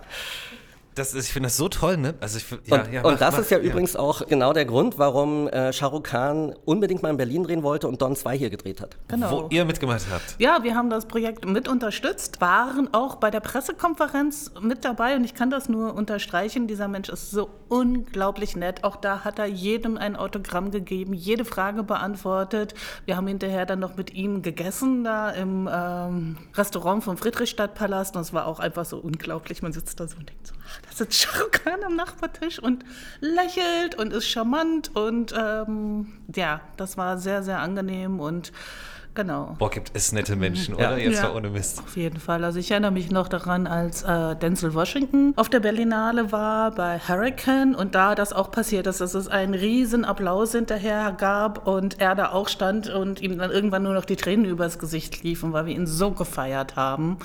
Das 0.96 1.14
ist, 1.14 1.28
ich 1.28 1.34
finde 1.34 1.48
das 1.48 1.58
so 1.58 1.70
toll, 1.70 1.98
ne? 1.98 2.16
Also 2.20 2.38
ich, 2.38 2.46
ja, 2.68 2.82
und, 2.82 2.94
ja, 2.94 3.04
und 3.04 3.22
das 3.22 3.34
mach, 3.34 3.42
ist 3.42 3.52
ja, 3.52 3.58
ja, 3.58 3.64
übrigens 3.64 3.96
auch 3.96 4.28
genau 4.28 4.52
der 4.52 4.66
Grund, 4.66 4.98
warum 4.98 5.48
äh, 5.48 5.72
Shah 5.72 5.88
Rukh 5.88 6.04
Khan 6.04 6.54
unbedingt 6.66 7.02
mal 7.02 7.10
in 7.10 7.18
Berlin 7.18 7.44
drehen 7.44 7.64
wollte 7.64 7.88
und 7.88 8.02
Don 8.02 8.16
2 8.16 8.38
hier 8.38 8.50
gedreht 8.50 8.82
hat. 8.82 8.98
Genau. 9.08 9.32
Wo 9.32 9.48
ihr 9.50 9.64
mitgemacht 9.64 10.06
habt. 10.12 10.36
Ja, 10.38 10.64
wir 10.64 10.76
haben 10.76 10.90
das 10.90 11.06
Projekt 11.06 11.46
mit 11.46 11.70
unterstützt, 11.70 12.42
waren 12.42 12.94
auch 12.94 13.16
bei 13.16 13.32
der 13.32 13.40
Pressekonferenz 13.40 14.52
mit 14.60 14.84
dabei 14.84 15.16
und 15.16 15.24
ich 15.24 15.34
kann 15.34 15.50
das 15.50 15.70
nur 15.70 15.94
unterstreichen. 15.94 16.68
Dieser 16.68 16.90
Mensch 16.90 17.08
ist 17.08 17.32
so 17.32 17.50
unglaublich 17.70 18.58
nett. 18.58 18.84
Auch 18.84 18.98
da 18.98 19.24
hat 19.24 19.40
er 19.40 19.46
jedem 19.46 19.98
ein 19.98 20.18
Autogramm 20.18 20.72
gegeben, 20.72 21.14
jede 21.14 21.46
Frage 21.46 21.84
beantwortet. 21.84 22.74
Wir 23.06 23.16
haben 23.16 23.28
hinterher 23.28 23.66
dann 23.66 23.80
noch 23.80 23.96
mit 23.96 24.14
ihm 24.14 24.42
gegessen, 24.42 25.06
da 25.06 25.30
im 25.30 25.70
ähm, 25.72 26.38
Restaurant 26.54 27.04
vom 27.04 27.18
Friedrichstadtpalast 27.18 28.16
und 28.18 28.24
es 28.24 28.34
war 28.34 28.46
auch 28.46 28.60
einfach 28.60 28.84
so 28.84 28.98
unglaublich. 28.98 29.62
Man 29.62 29.72
sitzt 29.72 30.00
da 30.00 30.08
so 30.08 30.18
und 30.18 30.30
denkt 30.30 30.48
so, 30.48 30.54
ach, 30.68 30.81
da 30.84 30.96
sitzt 30.96 31.28
Khan 31.52 31.84
am 31.84 31.96
Nachbartisch 31.96 32.60
und 32.60 32.84
lächelt 33.20 33.96
und 33.96 34.14
ist 34.14 34.28
charmant 34.28 34.96
und 34.96 35.34
ähm, 35.38 36.14
ja, 36.36 36.62
das 36.78 36.98
war 36.98 37.18
sehr, 37.18 37.44
sehr 37.44 37.60
angenehm 37.60 38.20
und 38.20 38.52
Genau. 39.14 39.56
Boah, 39.60 39.70
gibt 39.70 39.92
es 39.94 40.14
nette 40.14 40.38
Menschen, 40.38 40.76
oder? 40.76 40.98
Ja. 40.98 40.98
Jetzt 40.98 41.22
ja. 41.22 41.30
mal 41.30 41.36
ohne 41.36 41.50
Mist. 41.50 41.80
Auf 41.80 41.98
jeden 41.98 42.20
Fall. 42.20 42.46
Also 42.46 42.60
ich 42.60 42.72
erinnere 42.72 42.92
mich 42.92 43.12
noch 43.12 43.28
daran, 43.28 43.68
als 43.68 44.04
äh, 44.04 44.36
Denzel 44.38 44.74
Washington 44.74 45.34
auf 45.36 45.50
der 45.50 45.60
Berlinale 45.60 46.32
war 46.32 46.72
bei 46.72 46.98
Hurricane 47.00 47.76
und 47.76 47.94
da 47.94 48.16
das 48.16 48.32
auch 48.32 48.52
passiert 48.52 48.88
ist, 48.88 49.02
dass 49.02 49.14
es 49.14 49.28
einen 49.28 49.54
riesen 49.54 50.06
Applaus 50.06 50.54
hinterher 50.54 51.12
gab 51.12 51.68
und 51.68 52.00
er 52.00 52.16
da 52.16 52.32
auch 52.32 52.48
stand 52.48 52.90
und 52.90 53.22
ihm 53.22 53.38
dann 53.38 53.52
irgendwann 53.52 53.84
nur 53.84 53.94
noch 53.94 54.06
die 54.06 54.16
Tränen 54.16 54.46
übers 54.46 54.80
Gesicht 54.80 55.24
liefen, 55.24 55.52
weil 55.52 55.66
wir 55.66 55.76
ihn 55.76 55.88
so 55.88 56.12
gefeiert 56.12 56.78
haben. 56.78 57.18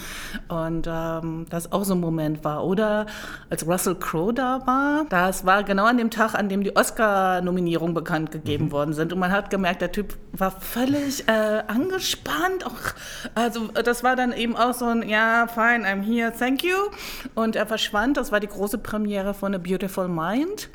Und 0.49 0.89
ähm, 0.91 1.47
das 1.51 1.71
auch 1.71 1.85
so 1.85 1.95
ein 1.95 2.01
Moment 2.01 2.43
war. 2.43 2.65
Oder 2.65 3.07
als 3.49 3.67
Russell 3.67 3.95
Crowe 3.95 4.35
da 4.35 4.67
war, 4.67 5.07
das 5.09 5.47
war 5.47 5.63
genau 5.63 5.85
an 5.85 5.99
dem 5.99 6.11
Tag, 6.11 6.35
an 6.35 6.49
dem 6.49 6.65
die 6.65 6.75
Oscar-Nominierungen 6.75 7.95
bekannt 7.95 8.33
gegeben 8.33 8.67
mhm. 8.67 8.73
worden 8.73 8.93
sind. 8.93 9.13
Und 9.13 9.21
man 9.21 9.31
hat 9.31 9.51
gemerkt, 9.51 9.83
der 9.83 9.93
Typ 9.93 10.15
war 10.33 10.51
völlig 10.51 11.29
äh, 11.29 11.63
angespannt. 11.77 12.65
Auch, 12.67 12.95
also 13.35 13.69
das 13.69 14.03
war 14.03 14.17
dann 14.17 14.33
eben 14.33 14.57
auch 14.57 14.75
so 14.75 14.87
ein, 14.87 15.09
ja, 15.09 15.47
fine, 15.47 15.87
I'm 15.87 16.03
here, 16.03 16.33
thank 16.37 16.65
you. 16.65 16.77
Und 17.35 17.57
er 17.57 17.67
verschwand. 17.67 18.17
Das 18.17 18.33
war 18.33 18.41
die 18.41 18.49
große 18.49 18.79
Premiere 18.79 19.35
von 19.35 19.55
A 19.55 19.59
Beautiful 19.59 20.09
Mind. 20.09 20.69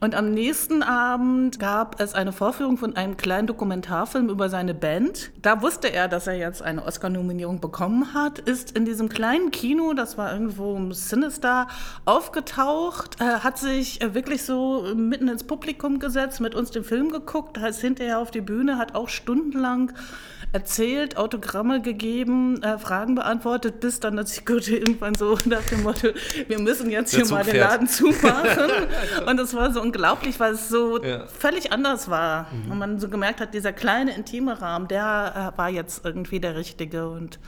Und 0.00 0.14
am 0.14 0.30
nächsten 0.30 0.82
Abend 0.82 1.58
gab 1.58 2.00
es 2.00 2.14
eine 2.14 2.32
Vorführung 2.32 2.76
von 2.76 2.96
einem 2.96 3.16
kleinen 3.16 3.46
Dokumentarfilm 3.46 4.28
über 4.28 4.48
seine 4.48 4.74
Band. 4.74 5.30
Da 5.40 5.62
wusste 5.62 5.88
er, 5.88 6.08
dass 6.08 6.26
er 6.26 6.34
jetzt 6.34 6.62
eine 6.62 6.84
Oscar-Nominierung 6.84 7.60
bekommen 7.60 8.12
hat, 8.12 8.38
ist 8.38 8.76
in 8.76 8.84
diesem 8.84 9.08
kleinen 9.08 9.50
Kino, 9.50 9.94
das 9.94 10.18
war 10.18 10.32
irgendwo 10.32 10.76
im 10.76 10.92
Sinister, 10.92 11.68
aufgetaucht, 12.04 13.20
äh, 13.20 13.40
hat 13.40 13.58
sich 13.58 14.02
äh, 14.02 14.14
wirklich 14.14 14.42
so 14.44 14.94
mitten 14.94 15.28
ins 15.28 15.44
Publikum 15.44 15.98
gesetzt, 15.98 16.40
mit 16.40 16.54
uns 16.54 16.70
den 16.70 16.84
Film 16.84 17.10
geguckt, 17.10 17.56
ist 17.58 17.80
hinterher 17.80 18.18
auf 18.18 18.30
die 18.30 18.40
Bühne, 18.40 18.78
hat 18.78 18.94
auch 18.94 19.08
stundenlang 19.08 19.92
erzählt, 20.54 21.16
Autogramme 21.16 21.82
gegeben, 21.82 22.62
äh, 22.62 22.78
Fragen 22.78 23.16
beantwortet, 23.16 23.80
bis 23.80 23.98
dann 23.98 24.16
das 24.16 24.36
Security 24.36 24.76
irgendwann 24.76 25.14
so 25.16 25.36
nach 25.46 25.64
dem 25.64 25.82
Motto, 25.82 26.08
wir 26.46 26.60
müssen 26.60 26.90
jetzt 26.90 27.12
hier 27.14 27.26
mal 27.26 27.42
den 27.42 27.56
Laden 27.56 27.88
zumachen. 27.88 28.70
und 29.26 29.36
das 29.36 29.52
war 29.52 29.72
so 29.72 29.82
unglaublich, 29.84 30.40
weil 30.40 30.54
es 30.54 30.68
so 30.68 31.02
ja. 31.02 31.26
völlig 31.26 31.72
anders 31.72 32.08
war. 32.08 32.48
Mhm. 32.52 32.72
Und 32.72 32.78
man 32.78 32.98
so 32.98 33.08
gemerkt 33.08 33.40
hat, 33.40 33.54
dieser 33.54 33.72
kleine 33.72 34.14
intime 34.14 34.60
Rahmen, 34.60 34.88
der 34.88 35.52
äh, 35.54 35.58
war 35.58 35.68
jetzt 35.68 36.04
irgendwie 36.04 36.40
der 36.40 36.56
richtige 36.56 37.08
und 37.08 37.38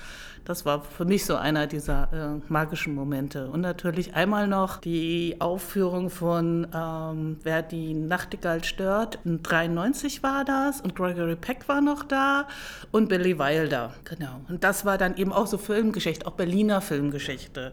das 0.47 0.65
war 0.65 0.85
für 0.85 1.05
mich 1.05 1.27
so 1.27 1.35
einer 1.35 1.67
dieser 1.67 2.09
äh, 2.13 2.53
magischen 2.53 2.95
Momente. 2.95 3.49
Und 3.49 3.63
natürlich 3.63 4.15
einmal 4.15 4.47
noch 4.47 4.77
die 4.77 5.37
Aufführung 5.41 6.09
von 6.09 6.69
ähm, 6.73 7.39
Wer 7.43 7.63
die 7.63 7.95
Nachtigall 7.95 8.63
stört. 8.63 9.19
In 9.25 9.43
93 9.43 10.23
war 10.23 10.45
das 10.45 10.81
und 10.81 10.95
Gregory 10.95 11.35
Peck 11.35 11.69
war 11.69 11.81
noch 11.81 12.05
da 12.05 12.47
und 12.93 13.09
Billy 13.09 13.41
Wilder. 13.41 13.95
Genau. 14.05 14.41
Und 14.49 14.63
das 14.63 14.85
war 14.85 14.99
dann 14.99 15.17
eben 15.17 15.33
auch 15.33 15.49
so 15.49 15.59
Filmgeschichte, 15.59 16.25
auch 16.25 16.35
Berliner 16.35 16.81
Filmgeschichte. 16.81 17.73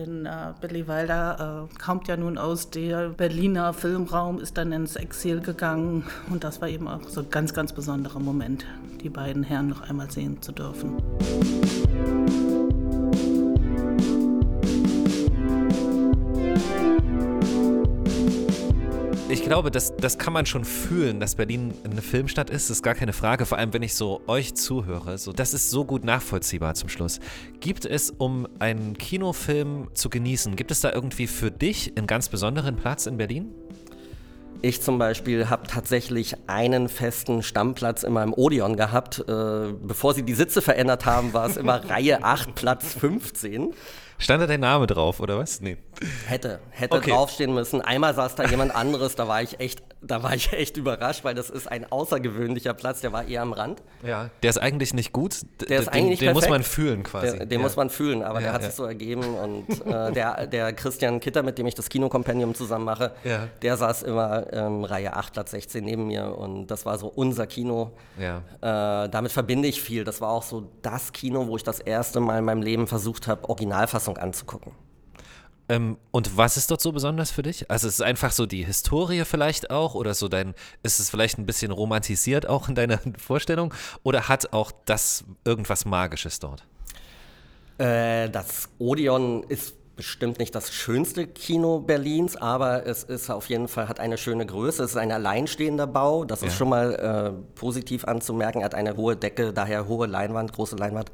Denn 0.00 0.24
äh, 0.24 0.54
Billy 0.62 0.88
Wilder 0.88 1.68
äh, 1.68 1.78
kommt 1.78 2.08
ja 2.08 2.16
nun 2.16 2.38
aus 2.38 2.70
der 2.70 3.10
Berliner 3.10 3.74
Filmraum, 3.74 4.40
ist 4.40 4.56
dann 4.56 4.72
ins 4.72 4.96
Exil 4.96 5.40
gegangen 5.40 6.04
und 6.30 6.42
das 6.42 6.62
war 6.62 6.68
eben 6.68 6.88
auch 6.88 7.06
so 7.06 7.20
ein 7.20 7.28
ganz, 7.28 7.52
ganz 7.52 7.74
besonderer 7.74 8.18
Moment, 8.18 8.64
die 9.02 9.10
beiden 9.10 9.42
Herren 9.42 9.68
noch 9.68 9.82
einmal 9.82 10.10
sehen 10.10 10.40
zu 10.40 10.52
dürfen. 10.52 10.96
Ich 19.30 19.44
glaube, 19.44 19.70
das, 19.70 19.94
das 19.94 20.18
kann 20.18 20.32
man 20.32 20.44
schon 20.44 20.64
fühlen, 20.64 21.20
dass 21.20 21.36
Berlin 21.36 21.72
eine 21.84 22.02
Filmstadt 22.02 22.50
ist. 22.50 22.68
Das 22.68 22.78
ist 22.78 22.82
gar 22.82 22.96
keine 22.96 23.12
Frage. 23.12 23.46
Vor 23.46 23.58
allem, 23.58 23.72
wenn 23.72 23.82
ich 23.82 23.94
so 23.94 24.22
euch 24.26 24.54
zuhöre. 24.54 25.18
So, 25.18 25.32
das 25.32 25.54
ist 25.54 25.70
so 25.70 25.84
gut 25.84 26.02
nachvollziehbar 26.02 26.74
zum 26.74 26.88
Schluss. 26.88 27.20
Gibt 27.60 27.86
es, 27.86 28.10
um 28.10 28.48
einen 28.58 28.98
Kinofilm 28.98 29.86
zu 29.94 30.10
genießen, 30.10 30.56
gibt 30.56 30.72
es 30.72 30.80
da 30.80 30.92
irgendwie 30.92 31.28
für 31.28 31.52
dich 31.52 31.92
einen 31.96 32.08
ganz 32.08 32.28
besonderen 32.28 32.74
Platz 32.74 33.06
in 33.06 33.18
Berlin? 33.18 33.54
Ich 34.62 34.82
zum 34.82 34.98
Beispiel 34.98 35.48
habe 35.48 35.64
tatsächlich 35.68 36.34
einen 36.48 36.88
festen 36.88 37.44
Stammplatz 37.44 38.02
in 38.02 38.12
meinem 38.12 38.34
Odeon 38.34 38.76
gehabt. 38.76 39.20
Äh, 39.20 39.72
bevor 39.80 40.12
sie 40.12 40.24
die 40.24 40.34
Sitze 40.34 40.60
verändert 40.60 41.06
haben, 41.06 41.32
war 41.32 41.48
es 41.48 41.56
immer 41.56 41.84
Reihe 41.88 42.24
8, 42.24 42.56
Platz 42.56 42.94
15. 42.94 43.74
Stand 44.20 44.42
da 44.42 44.46
dein 44.46 44.60
Name 44.60 44.86
drauf, 44.86 45.18
oder 45.20 45.38
was? 45.38 45.60
Nee. 45.60 45.78
Hätte, 46.26 46.60
hätte 46.70 46.96
okay. 46.96 47.10
draufstehen 47.10 47.52
müssen. 47.54 47.80
Einmal 47.80 48.14
saß 48.14 48.34
da 48.34 48.44
jemand 48.44 48.74
anderes, 48.74 49.16
da 49.16 49.26
war 49.28 49.42
ich 49.42 49.60
echt, 49.60 49.82
da 50.02 50.22
war 50.22 50.34
ich 50.34 50.52
echt 50.52 50.76
überrascht, 50.76 51.24
weil 51.24 51.34
das 51.34 51.50
ist 51.50 51.66
ein 51.66 51.90
außergewöhnlicher 51.90 52.74
Platz, 52.74 53.00
der 53.00 53.12
war 53.12 53.26
eher 53.26 53.42
am 53.42 53.52
Rand. 53.52 53.82
Ja, 54.02 54.30
der 54.42 54.50
ist 54.50 54.58
eigentlich 54.58 54.94
nicht 54.94 55.12
gut. 55.12 55.40
Der 55.68 55.80
ist 55.80 55.86
den, 55.86 55.94
eigentlich 55.94 56.20
nicht 56.20 56.22
Den 56.22 56.34
muss 56.34 56.48
man 56.48 56.62
fühlen 56.62 57.02
quasi. 57.02 57.38
Der, 57.38 57.46
den 57.46 57.60
ja. 57.60 57.64
muss 57.64 57.76
man 57.76 57.90
fühlen, 57.90 58.22
aber 58.22 58.40
ja, 58.40 58.46
der 58.46 58.52
hat 58.52 58.62
ja. 58.62 58.68
sich 58.68 58.76
so 58.76 58.84
ergeben 58.84 59.22
und 59.22 59.86
äh, 59.86 60.12
der, 60.12 60.46
der 60.46 60.72
Christian 60.74 61.20
Kitter, 61.20 61.42
mit 61.42 61.58
dem 61.58 61.66
ich 61.66 61.74
das 61.74 61.88
Kinokompendium 61.88 62.54
zusammen 62.54 62.84
mache, 62.84 63.12
der 63.62 63.76
saß 63.76 64.02
immer 64.02 64.52
ähm, 64.52 64.84
Reihe 64.84 65.16
8, 65.16 65.32
Platz 65.32 65.50
16 65.52 65.84
neben 65.84 66.06
mir 66.06 66.36
und 66.36 66.66
das 66.66 66.84
war 66.84 66.98
so 66.98 67.08
unser 67.08 67.46
Kino. 67.46 67.92
Ja. 68.18 69.04
Äh, 69.04 69.08
damit 69.08 69.32
verbinde 69.32 69.68
ich 69.68 69.80
viel. 69.80 70.04
Das 70.04 70.20
war 70.20 70.30
auch 70.30 70.42
so 70.42 70.68
das 70.82 71.12
Kino, 71.12 71.46
wo 71.46 71.56
ich 71.56 71.64
das 71.64 71.80
erste 71.80 72.20
Mal 72.20 72.38
in 72.38 72.44
meinem 72.44 72.62
Leben 72.62 72.86
versucht 72.86 73.26
habe, 73.26 73.48
Originalfassung 73.48 74.09
Fassung 74.10 74.18
anzugucken. 74.18 74.72
Ähm, 75.68 75.98
und 76.10 76.36
was 76.36 76.56
ist 76.56 76.70
dort 76.70 76.80
so 76.80 76.90
besonders 76.90 77.30
für 77.30 77.42
dich? 77.42 77.70
Also 77.70 77.86
es 77.86 77.94
ist 77.94 78.02
einfach 78.02 78.32
so 78.32 78.46
die 78.46 78.64
Historie 78.64 79.24
vielleicht 79.24 79.70
auch 79.70 79.94
oder 79.94 80.14
so 80.14 80.28
dein, 80.28 80.54
ist 80.82 80.98
es 80.98 81.10
vielleicht 81.10 81.38
ein 81.38 81.46
bisschen 81.46 81.70
romantisiert 81.70 82.48
auch 82.48 82.68
in 82.68 82.74
deiner 82.74 82.98
Vorstellung 83.18 83.72
oder 84.02 84.28
hat 84.28 84.52
auch 84.52 84.72
das 84.86 85.24
irgendwas 85.44 85.84
Magisches 85.84 86.40
dort? 86.40 86.64
Äh, 87.78 88.28
das 88.30 88.68
Odeon 88.78 89.44
ist 89.44 89.76
bestimmt 89.94 90.38
nicht 90.38 90.54
das 90.54 90.72
schönste 90.72 91.26
Kino 91.26 91.78
Berlins, 91.78 92.34
aber 92.34 92.86
es 92.86 93.04
ist 93.04 93.30
auf 93.30 93.48
jeden 93.48 93.68
Fall, 93.68 93.86
hat 93.86 94.00
eine 94.00 94.16
schöne 94.16 94.46
Größe. 94.46 94.82
Es 94.82 94.92
ist 94.92 94.96
ein 94.96 95.12
alleinstehender 95.12 95.86
Bau, 95.86 96.24
das 96.24 96.40
ja. 96.40 96.48
ist 96.48 96.56
schon 96.56 96.70
mal 96.70 96.94
äh, 96.94 97.54
positiv 97.54 98.06
anzumerken. 98.06 98.62
Er 98.62 98.64
hat 98.64 98.74
eine 98.74 98.96
hohe 98.96 99.14
Decke, 99.14 99.52
daher 99.52 99.86
hohe 99.86 100.06
Leinwand, 100.06 100.52
große 100.52 100.74
Leinwand. 100.74 101.12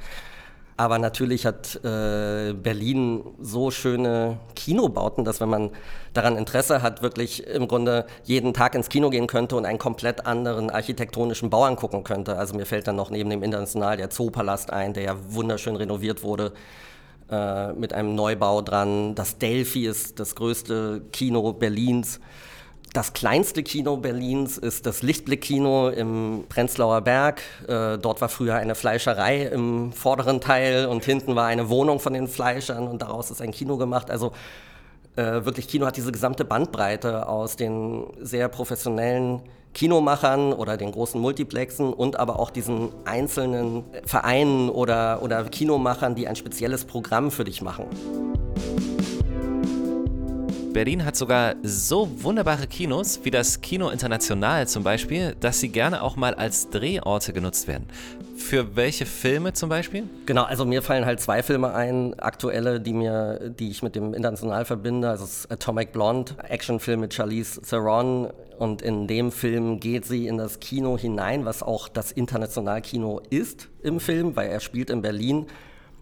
Aber 0.79 0.99
natürlich 0.99 1.47
hat 1.47 1.77
äh, 1.85 2.53
Berlin 2.53 3.25
so 3.41 3.71
schöne 3.71 4.39
Kinobauten, 4.55 5.25
dass 5.25 5.41
wenn 5.41 5.49
man 5.49 5.71
daran 6.13 6.37
Interesse 6.37 6.83
hat, 6.83 7.01
wirklich 7.01 7.47
im 7.47 7.67
Grunde 7.67 8.05
jeden 8.25 8.53
Tag 8.53 8.75
ins 8.75 8.91
Kino 8.91 9.09
gehen 9.09 9.27
könnte 9.27 9.57
und 9.57 9.65
einen 9.65 9.79
komplett 9.79 10.27
anderen 10.27 10.69
architektonischen 10.69 11.49
Bau 11.49 11.65
angucken 11.65 12.05
könnte. 12.05 12.37
Also 12.37 12.55
mir 12.55 12.67
fällt 12.67 12.87
dann 12.89 12.97
noch 12.97 13.11
neben 13.11 13.31
dem 13.31 13.43
International 13.43 13.97
der 13.97 14.11
Zoopalast 14.11 14.71
ein, 14.71 14.93
der 14.93 15.03
ja 15.05 15.17
wunderschön 15.29 15.77
renoviert 15.77 16.23
wurde 16.23 16.53
äh, 17.31 17.73
mit 17.73 17.95
einem 17.95 18.15
Neubau 18.15 18.61
dran. 18.61 19.15
Das 19.15 19.39
Delphi 19.39 19.87
ist 19.87 20.21
das 20.21 20.35
größte 20.35 21.03
Kino 21.11 21.55
Berlins. 21.55 22.21
Das 22.93 23.13
kleinste 23.13 23.63
Kino 23.63 23.99
Berlins 23.99 24.57
ist 24.57 24.87
das 24.87 25.03
Lichtblick-Kino 25.03 25.91
im 25.91 26.45
Prenzlauer 26.49 27.03
Berg. 27.03 27.43
Äh, 27.69 27.99
dort 27.99 28.21
war 28.21 28.29
früher 28.29 28.55
eine 28.55 28.75
Fleischerei 28.75 29.43
im 29.43 29.93
vorderen 29.93 30.41
Teil 30.41 30.87
und 30.87 31.05
hinten 31.05 31.37
war 31.37 31.47
eine 31.47 31.69
Wohnung 31.69 32.01
von 32.01 32.15
den 32.15 32.27
Fleischern 32.27 32.89
und 32.89 33.03
daraus 33.03 33.31
ist 33.31 33.43
ein 33.43 33.51
Kino 33.51 33.77
gemacht. 33.77 34.11
Also 34.11 34.33
äh, 35.17 35.45
wirklich 35.45 35.69
Kino 35.69 35.87
hat 35.87 35.97
diese 35.97 36.13
gesamte 36.13 36.45
Bandbreite 36.45 37.29
aus 37.29 37.57
den 37.57 38.07
sehr 38.21 38.49
professionellen 38.49 39.43
Kinomachern 39.77 40.55
oder 40.55 40.79
den 40.79 40.91
großen 40.91 41.21
Multiplexen 41.21 41.93
und 41.93 42.19
aber 42.19 42.39
auch 42.39 42.51
diesen 42.51 42.89
einzelnen 43.05 43.85
Vereinen 44.05 44.71
oder, 44.71 45.21
oder 45.23 45.45
Kinomachern, 45.45 46.15
die 46.15 46.27
ein 46.27 46.37
spezielles 46.37 46.87
Programm 46.87 47.31
für 47.31 47.45
dich 47.45 47.61
machen. 47.61 47.85
Berlin 50.77 51.07
hat 51.07 51.17
sogar 51.17 51.55
so 51.63 52.07
wunderbare 52.23 52.67
Kinos 52.67 53.21
wie 53.23 53.31
das 53.31 53.63
Kino 53.63 53.89
International 53.89 54.69
zum 54.69 54.83
Beispiel, 54.85 55.35
dass 55.41 55.59
sie 55.59 55.71
gerne 55.71 56.03
auch 56.03 56.17
mal 56.17 56.35
als 56.35 56.69
Drehorte 56.69 57.33
genutzt 57.33 57.67
werden. 57.67 57.87
Für 58.37 58.77
welche 58.77 59.07
Filme 59.07 59.55
zum 59.55 59.71
Beispiel? 59.71 60.03
Genau, 60.27 60.43
also 60.43 60.67
mir 60.67 60.83
fallen 60.83 61.07
halt 61.07 61.21
zwei 61.21 61.43
Filme 61.43 61.73
ein, 61.73 62.13
aktuelle, 62.21 62.79
die 62.79 62.93
mir, 62.93 63.55
die 63.59 63.71
ich 63.71 63.83
mit 63.83 63.97
dem 63.97 64.13
International 64.13 64.67
verbinde. 64.67 65.09
Also 65.09 65.49
Atomic 65.49 65.93
Blonde, 65.93 66.35
Actionfilm 66.47 67.01
mit 67.01 67.15
Charlize 67.15 67.63
Theron. 67.63 68.29
Und 68.59 68.83
in 68.83 69.07
dem 69.07 69.33
Film 69.33 69.81
geht 69.81 70.05
sie 70.05 70.27
in 70.27 70.37
das 70.37 70.61
Kino 70.61 70.99
hinein, 70.99 71.47
was 71.47 71.63
auch 71.63 71.89
das 71.89 72.13
Internationalkino 72.13 73.23
ist 73.31 73.71
im 73.83 73.99
Film, 73.99 74.37
weil 74.37 74.51
er 74.51 74.61
spielt 74.61 74.91
in 74.91 75.01
Berlin 75.01 75.47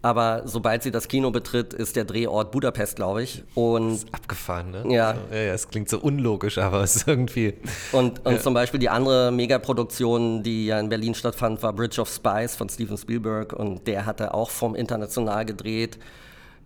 aber 0.04 0.42
sobald 0.44 0.82
sie 0.82 0.90
das 0.90 1.08
Kino 1.08 1.30
betritt, 1.30 1.72
ist 1.72 1.96
der 1.96 2.04
Drehort 2.04 2.52
Budapest, 2.52 2.96
glaube 2.96 3.22
ich. 3.22 3.42
Und 3.54 3.88
das 3.88 3.98
ist 4.04 4.14
abgefahren, 4.14 4.70
ne? 4.70 4.84
Ja. 4.94 5.12
Also, 5.12 5.20
ja, 5.32 5.40
ja. 5.40 5.54
Es 5.54 5.66
klingt 5.66 5.88
so 5.88 5.98
unlogisch, 5.98 6.58
aber 6.58 6.82
es 6.82 6.96
ist 6.96 7.08
irgendwie. 7.08 7.54
Und, 7.90 8.22
und 8.26 8.34
ja. 8.34 8.38
zum 8.38 8.52
Beispiel 8.52 8.78
die 8.78 8.90
andere 8.90 9.32
Megaproduktion, 9.32 10.42
die 10.42 10.66
ja 10.66 10.78
in 10.78 10.90
Berlin 10.90 11.14
stattfand, 11.14 11.62
war 11.62 11.72
Bridge 11.72 12.02
of 12.02 12.10
Spies 12.10 12.54
von 12.54 12.68
Steven 12.68 12.98
Spielberg. 12.98 13.54
Und 13.54 13.86
der 13.86 14.04
hatte 14.04 14.34
auch 14.34 14.50
vom 14.50 14.74
International 14.74 15.46
gedreht, 15.46 15.98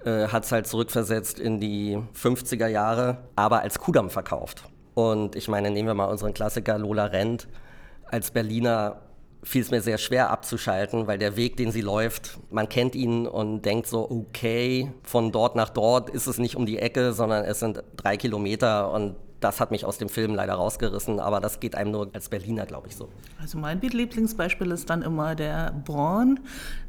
äh, 0.05 0.27
hat 0.27 0.45
es 0.45 0.51
halt 0.51 0.67
zurückversetzt 0.67 1.39
in 1.39 1.61
die 1.61 1.97
50er 2.21 2.67
Jahre, 2.67 3.19
aber 3.37 3.61
als 3.61 3.79
Kudamm 3.79 4.11
verkauft. 4.11 4.65
Und 4.95 5.37
ich 5.37 5.47
meine, 5.47 5.71
nehmen 5.71 5.87
wir 5.87 5.95
mal 5.95 6.07
unseren 6.07 6.35
Klassiker 6.35 6.77
Lola 6.77 7.05
Rent. 7.05 7.47
Als 8.11 8.33
Berliner 8.33 8.97
fiel 9.43 9.63
es 9.63 9.71
mir 9.71 9.81
sehr 9.81 9.99
schwer 9.99 10.31
abzuschalten, 10.31 11.07
weil 11.07 11.19
der 11.19 11.37
Weg, 11.37 11.57
den 11.57 11.71
sie 11.71 11.81
läuft, 11.81 12.39
man 12.51 12.69
kennt 12.69 12.95
ihn 12.95 13.27
und 13.27 13.63
denkt 13.63 13.87
so, 13.87 14.11
okay, 14.11 14.93
von 15.03 15.33
dort 15.33 15.57
nach 15.57 15.71
dort 15.71 16.11
ist 16.11 16.27
es 16.27 16.39
nicht 16.39 16.57
um 16.57 16.67
die 16.67 16.79
Ecke, 16.79 17.13
sondern 17.13 17.45
es 17.45 17.61
sind 17.61 17.83
drei 17.97 18.17
Kilometer 18.17 18.91
und 18.93 19.15
das 19.41 19.61
hat 19.61 19.71
mich 19.71 19.85
aus 19.85 19.99
dem 19.99 20.09
Film 20.09 20.35
leider 20.35 20.55
rausgerissen, 20.55 21.21
aber 21.21 21.41
das 21.41 21.61
geht 21.61 21.77
einem 21.77 21.93
nur 21.93 22.11
als 22.13 22.29
Berliner, 22.29 22.67
glaube 22.67 22.89
ich, 22.89 22.97
so. 22.97 23.09
Also 23.41 23.57
mein 23.59 23.81
Lieblingsbeispiel 23.81 24.71
ist 24.73 24.91
dann 24.91 25.03
immer 25.03 25.35
der 25.35 25.73
Born, 25.85 26.41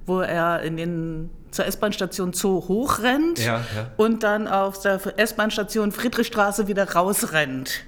wo 0.05 0.21
er 0.21 0.61
in 0.63 0.77
den 0.77 1.29
zur 1.51 1.65
S-Bahn-Station 1.65 2.33
Zoo 2.33 2.67
hochrennt 2.67 3.39
ja, 3.39 3.61
ja. 3.75 3.91
und 3.97 4.23
dann 4.23 4.47
auf 4.47 4.81
der 4.81 4.99
S-Bahn-Station 5.17 5.91
Friedrichstraße 5.91 6.67
wieder 6.67 6.91
rausrennt. 6.91 7.85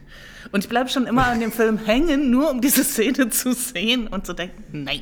Und 0.51 0.63
ich 0.63 0.69
bleibe 0.69 0.89
schon 0.89 1.07
immer 1.07 1.27
an 1.27 1.39
dem 1.39 1.51
Film 1.51 1.77
hängen, 1.77 2.31
nur 2.31 2.51
um 2.51 2.61
diese 2.61 2.83
Szene 2.83 3.29
zu 3.29 3.53
sehen 3.53 4.07
und 4.07 4.25
zu 4.25 4.33
denken, 4.33 4.83
nein. 4.83 5.01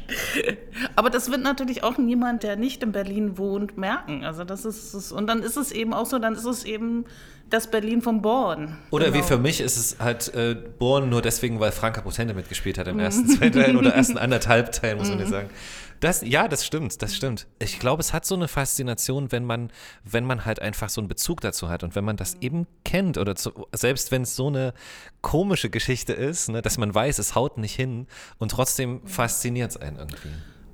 Aber 0.96 1.10
das 1.10 1.32
wird 1.32 1.42
natürlich 1.42 1.84
auch 1.84 1.98
niemand, 1.98 2.44
der 2.44 2.56
nicht 2.56 2.84
in 2.84 2.92
Berlin 2.92 3.38
wohnt, 3.38 3.78
merken. 3.78 4.24
Also 4.24 4.44
das 4.44 4.66
ist, 4.66 5.12
und 5.12 5.28
dann 5.28 5.42
ist 5.42 5.58
es 5.58 5.72
eben 5.72 5.94
auch 5.94 6.06
so, 6.06 6.20
dann 6.20 6.34
ist 6.34 6.46
es 6.46 6.64
eben 6.64 7.06
das 7.50 7.72
Berlin 7.72 8.02
von 8.02 8.22
Born. 8.22 8.78
Oder 8.92 9.06
genau. 9.06 9.18
wie 9.18 9.24
für 9.24 9.38
mich 9.38 9.62
ist 9.62 9.78
es 9.78 9.98
halt 10.00 10.34
äh, 10.36 10.56
Born 10.78 11.10
nur 11.10 11.22
deswegen, 11.22 11.60
weil 11.60 11.72
Franka 11.72 12.02
Potente 12.02 12.34
mitgespielt 12.34 12.78
hat 12.78 12.88
im 12.88 13.00
ersten, 13.00 13.28
zwei 13.28 13.50
Teilen 13.50 13.78
oder 13.78 13.94
ersten 13.94 14.18
anderthalb 14.18 14.72
Teilen, 14.72 14.98
muss 14.98 15.10
man 15.10 15.20
ja 15.20 15.26
mhm. 15.26 15.30
sagen. 15.30 15.50
Das, 16.00 16.22
ja, 16.22 16.48
das 16.48 16.66
stimmt, 16.66 17.02
das 17.02 17.16
stimmt. 17.16 17.48
Ich 17.60 17.80
glaube, 17.80 18.00
es 18.00 18.14
hat 18.14 18.26
so 18.26 18.36
eine 18.36 18.48
Faszination, 18.48 19.32
wenn 19.32 19.44
man, 19.44 19.72
wenn 20.04 20.24
man 20.24 20.46
halt 20.46 20.62
einfach 20.62 20.90
so 20.90 21.02
einen 21.02 21.08
Bezug 21.08 21.42
dazu 21.42 21.70
hat 21.70 21.84
und 21.84 21.96
wenn 21.96 22.06
man 22.06 22.16
das 22.16 22.38
eben 22.42 22.68
kennt 22.86 23.18
oder 23.18 23.36
zu, 23.36 23.68
selbst 23.74 24.12
wenn 24.12 24.22
es 24.22 24.36
so 24.36 24.48
eine 24.48 24.74
komische 25.22 25.70
Geschichte 25.70 26.14
ist, 26.14 26.50
ne, 26.50 26.62
dass 26.62 26.78
man 26.78 26.94
weiß, 26.94 27.20
es 27.20 27.36
haut 27.36 27.58
nicht 27.58 27.76
hin 27.76 28.08
und 28.38 28.52
trotzdem 28.52 29.06
fasziniert 29.06 29.72
es 29.72 29.78
einen 29.78 29.98
irgendwie. 29.98 30.30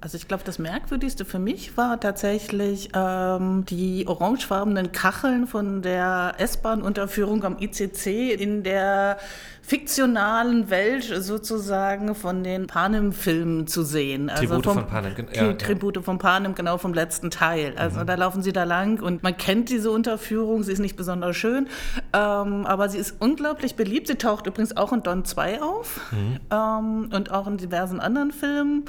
Also 0.05 0.17
ich 0.17 0.27
glaube, 0.27 0.43
das 0.45 0.59
Merkwürdigste 0.59 1.25
für 1.25 1.39
mich 1.39 1.77
war 1.77 2.00
tatsächlich 2.00 2.89
ähm, 2.93 3.65
die 3.65 4.05
orangefarbenen 4.07 4.91
Kacheln 4.91 5.47
von 5.47 5.81
der 5.81 6.35
S-Bahn-Unterführung 6.38 7.43
am 7.43 7.57
ICC 7.57 8.39
in 8.39 8.62
der 8.62 9.17
fiktionalen 9.63 10.69
Welt 10.69 11.05
sozusagen 11.05 12.13
von 12.13 12.43
den 12.43 12.67
Panem-Filmen 12.67 13.65
zu 13.65 13.81
sehen. 13.81 14.29
Also 14.29 14.45
Tribute 14.45 14.65
vom, 14.65 14.74
von 14.75 14.85
Panem, 14.85 15.13
ja, 15.33 15.53
Tribute 15.53 15.95
ja. 15.95 16.01
von 16.03 16.19
Panem, 16.19 16.53
genau 16.53 16.77
vom 16.77 16.93
letzten 16.93 17.31
Teil. 17.31 17.74
Also 17.75 18.01
mhm. 18.01 18.05
da 18.05 18.13
laufen 18.13 18.43
sie 18.43 18.53
da 18.53 18.63
lang 18.63 19.01
und 19.01 19.24
man 19.24 19.35
kennt 19.35 19.71
diese 19.71 19.89
Unterführung, 19.89 20.62
sie 20.62 20.74
ist 20.74 20.77
nicht 20.77 20.97
besonders 20.97 21.35
schön, 21.35 21.65
ähm, 22.13 22.67
aber 22.67 22.89
sie 22.89 23.00
ist 23.00 23.15
unglaublich 23.17 23.75
beliebt. 23.75 24.05
Sie 24.05 24.17
taucht 24.17 24.45
übrigens 24.45 24.77
auch 24.77 24.93
in 24.93 25.01
Don 25.01 25.25
2 25.25 25.63
auf 25.63 26.00
mhm. 26.12 26.39
ähm, 26.51 27.09
und 27.12 27.31
auch 27.31 27.47
in 27.47 27.57
diversen 27.57 28.00
anderen 28.00 28.31
Filmen. 28.31 28.85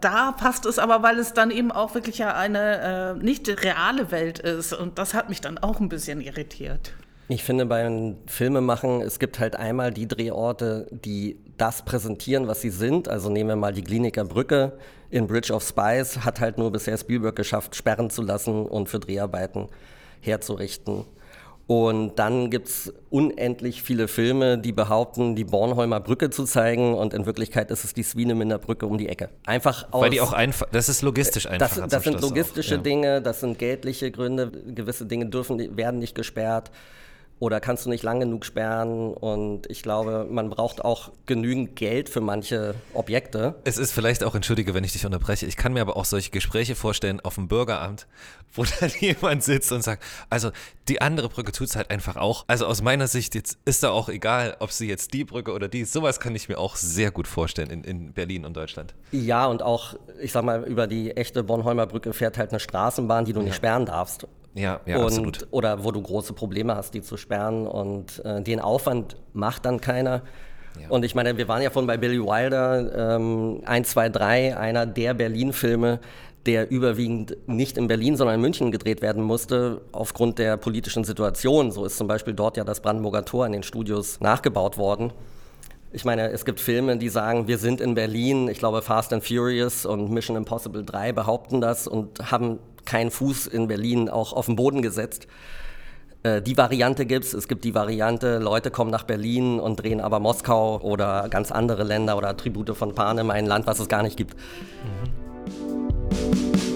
Da 0.00 0.32
passt 0.32 0.66
es 0.66 0.78
aber, 0.78 1.02
weil 1.02 1.18
es 1.18 1.32
dann 1.32 1.50
eben 1.50 1.72
auch 1.72 1.94
wirklich 1.94 2.18
ja 2.18 2.34
eine 2.34 3.16
äh, 3.18 3.24
nicht 3.24 3.48
reale 3.62 4.10
Welt 4.10 4.38
ist. 4.38 4.72
Und 4.72 4.98
das 4.98 5.14
hat 5.14 5.28
mich 5.28 5.40
dann 5.40 5.58
auch 5.58 5.80
ein 5.80 5.88
bisschen 5.88 6.20
irritiert. 6.20 6.92
Ich 7.28 7.42
finde 7.42 7.66
beim 7.66 8.16
Filmemachen, 8.26 9.00
es 9.00 9.18
gibt 9.18 9.40
halt 9.40 9.56
einmal 9.56 9.92
die 9.92 10.06
Drehorte, 10.06 10.86
die 10.92 11.36
das 11.56 11.84
präsentieren, 11.84 12.46
was 12.46 12.60
sie 12.60 12.70
sind. 12.70 13.08
Also 13.08 13.30
nehmen 13.30 13.48
wir 13.48 13.56
mal 13.56 13.72
die 13.72 13.82
Kliniker 13.82 14.24
Brücke 14.24 14.78
in 15.10 15.26
Bridge 15.26 15.52
of 15.52 15.66
Spies, 15.66 16.18
hat 16.24 16.40
halt 16.40 16.56
nur 16.58 16.70
bisher 16.70 16.96
Spielberg 16.96 17.34
geschafft, 17.34 17.74
sperren 17.74 18.10
zu 18.10 18.22
lassen 18.22 18.66
und 18.66 18.88
für 18.88 19.00
Dreharbeiten 19.00 19.68
herzurichten. 20.20 21.04
Und 21.66 22.16
dann 22.16 22.50
gibt 22.50 22.68
es 22.68 22.94
unendlich 23.10 23.82
viele 23.82 24.06
Filme, 24.06 24.56
die 24.56 24.70
behaupten, 24.70 25.34
die 25.34 25.42
Bornholmer 25.42 25.98
Brücke 25.98 26.30
zu 26.30 26.44
zeigen 26.44 26.94
und 26.94 27.12
in 27.12 27.26
Wirklichkeit 27.26 27.72
ist 27.72 27.82
es 27.82 27.92
die 27.92 28.04
Swinemünder 28.04 28.58
Brücke 28.58 28.86
um 28.86 28.98
die 28.98 29.08
Ecke. 29.08 29.30
Einfach 29.46 29.92
aus, 29.92 30.02
Weil 30.02 30.10
die 30.10 30.20
auch 30.20 30.32
einfach, 30.32 30.68
das 30.70 30.88
ist 30.88 31.02
logistisch 31.02 31.46
einfach. 31.46 31.76
Das, 31.76 31.88
das 31.88 32.04
sind 32.04 32.20
logistische 32.20 32.74
auch, 32.74 32.78
ja. 32.78 32.82
Dinge, 32.82 33.20
das 33.20 33.40
sind 33.40 33.58
geldliche 33.58 34.12
Gründe, 34.12 34.52
gewisse 34.52 35.06
Dinge 35.06 35.26
dürfen, 35.26 35.76
werden 35.76 35.98
nicht 35.98 36.14
gesperrt 36.14 36.70
oder 37.38 37.60
kannst 37.60 37.84
du 37.84 37.90
nicht 37.90 38.02
lang 38.02 38.20
genug 38.20 38.46
sperren. 38.46 39.12
Und 39.12 39.70
ich 39.70 39.82
glaube, 39.82 40.26
man 40.30 40.48
braucht 40.48 40.84
auch 40.84 41.10
genügend 41.26 41.76
Geld 41.76 42.08
für 42.08 42.20
manche 42.20 42.74
Objekte. 42.94 43.56
Es 43.64 43.76
ist 43.76 43.92
vielleicht 43.92 44.24
auch, 44.24 44.34
entschuldige, 44.34 44.72
wenn 44.74 44.84
ich 44.84 44.92
dich 44.92 45.04
unterbreche, 45.04 45.46
ich 45.46 45.56
kann 45.56 45.72
mir 45.72 45.82
aber 45.82 45.96
auch 45.96 46.06
solche 46.06 46.30
Gespräche 46.30 46.74
vorstellen 46.74 47.20
auf 47.20 47.34
dem 47.34 47.48
Bürgeramt, 47.48 48.06
wo 48.54 48.64
dann 48.64 48.90
jemand 49.00 49.42
sitzt 49.42 49.70
und 49.72 49.82
sagt, 49.82 50.02
also 50.30 50.50
die 50.88 51.02
andere 51.02 51.28
Brücke 51.28 51.52
tut 51.52 51.68
es 51.68 51.76
halt 51.76 51.90
einfach 51.90 52.16
auch. 52.16 52.44
Also 52.46 52.66
aus 52.66 52.80
meiner 52.80 53.06
Sicht 53.06 53.34
jetzt 53.34 53.58
ist 53.64 53.82
da 53.82 53.90
auch 53.90 54.08
egal, 54.08 54.56
ob 54.60 54.72
sie 54.72 54.88
jetzt 54.88 55.12
die 55.12 55.24
Brücke 55.24 55.52
oder 55.52 55.68
die, 55.68 55.84
sowas 55.84 56.20
kann 56.20 56.34
ich 56.34 56.48
mir 56.48 56.58
auch 56.58 56.76
sehr 56.76 57.10
gut 57.10 57.26
vorstellen 57.26 57.70
in, 57.70 57.84
in 57.84 58.12
Berlin 58.12 58.46
und 58.46 58.56
Deutschland. 58.56 58.94
Ja, 59.12 59.46
und 59.46 59.62
auch, 59.62 59.94
ich 60.20 60.32
sag 60.32 60.44
mal, 60.44 60.64
über 60.64 60.86
die 60.86 61.16
echte 61.16 61.42
Bornholmer 61.42 61.86
Brücke 61.86 62.12
fährt 62.12 62.38
halt 62.38 62.50
eine 62.50 62.60
Straßenbahn, 62.60 63.24
die 63.26 63.32
du 63.32 63.42
nicht 63.42 63.56
sperren 63.56 63.84
darfst. 63.84 64.26
Ja, 64.56 64.80
ja, 64.86 64.96
und, 64.96 65.04
absolut. 65.04 65.46
Oder 65.50 65.84
wo 65.84 65.92
du 65.92 66.00
große 66.00 66.32
Probleme 66.32 66.74
hast, 66.74 66.94
die 66.94 67.02
zu 67.02 67.16
sperren. 67.16 67.66
Und 67.66 68.24
äh, 68.24 68.42
den 68.42 68.58
Aufwand 68.60 69.16
macht 69.34 69.66
dann 69.66 69.80
keiner. 69.80 70.22
Ja. 70.80 70.88
Und 70.88 71.04
ich 71.04 71.14
meine, 71.14 71.36
wir 71.36 71.46
waren 71.46 71.62
ja 71.62 71.70
von 71.70 71.86
bei 71.86 71.96
Billy 71.96 72.20
Wilder, 72.20 73.16
ähm, 73.16 73.60
1, 73.64 73.90
2, 73.90 74.08
3, 74.08 74.56
einer 74.56 74.86
der 74.86 75.14
Berlin-Filme, 75.14 76.00
der 76.46 76.70
überwiegend 76.70 77.36
nicht 77.46 77.76
in 77.76 77.86
Berlin, 77.86 78.16
sondern 78.16 78.36
in 78.36 78.40
München 78.40 78.70
gedreht 78.70 79.02
werden 79.02 79.22
musste, 79.22 79.82
aufgrund 79.92 80.38
der 80.38 80.56
politischen 80.56 81.04
Situation. 81.04 81.70
So 81.70 81.84
ist 81.84 81.98
zum 81.98 82.06
Beispiel 82.06 82.34
dort 82.34 82.56
ja 82.56 82.64
das 82.64 82.80
Brandenburger 82.80 83.24
Tor 83.24 83.46
in 83.46 83.52
den 83.52 83.62
Studios 83.62 84.20
nachgebaut 84.20 84.78
worden. 84.78 85.12
Ich 85.92 86.04
meine, 86.04 86.30
es 86.30 86.44
gibt 86.44 86.60
Filme, 86.60 86.96
die 86.98 87.08
sagen, 87.08 87.48
wir 87.48 87.58
sind 87.58 87.80
in 87.80 87.94
Berlin. 87.94 88.48
Ich 88.48 88.58
glaube, 88.58 88.82
Fast 88.82 89.12
and 89.12 89.24
Furious 89.24 89.86
und 89.86 90.10
Mission 90.10 90.36
Impossible 90.36 90.84
3 90.84 91.12
behaupten 91.12 91.60
das 91.60 91.86
und 91.86 92.30
haben 92.30 92.58
keinen 92.86 93.10
Fuß 93.10 93.46
in 93.46 93.68
Berlin 93.68 94.08
auch 94.08 94.32
auf 94.32 94.46
den 94.46 94.56
Boden 94.56 94.82
gesetzt. 94.82 95.26
Äh, 96.22 96.42
die 96.42 96.56
Variante 96.56 97.06
gibt 97.06 97.24
es. 97.24 97.34
Es 97.34 97.48
gibt 97.48 97.64
die 97.64 97.74
Variante, 97.74 98.38
Leute 98.38 98.70
kommen 98.70 98.90
nach 98.90 99.04
Berlin 99.04 99.60
und 99.60 99.76
drehen 99.76 100.00
aber 100.00 100.20
Moskau 100.20 100.80
oder 100.80 101.28
ganz 101.28 101.52
andere 101.52 101.84
Länder 101.84 102.16
oder 102.16 102.36
Tribute 102.36 102.76
von 102.76 102.94
Panem, 102.94 103.30
ein 103.30 103.46
Land, 103.46 103.66
was 103.66 103.78
es 103.78 103.88
gar 103.88 104.02
nicht 104.02 104.16
gibt. 104.16 104.34
Mhm. 104.34 106.75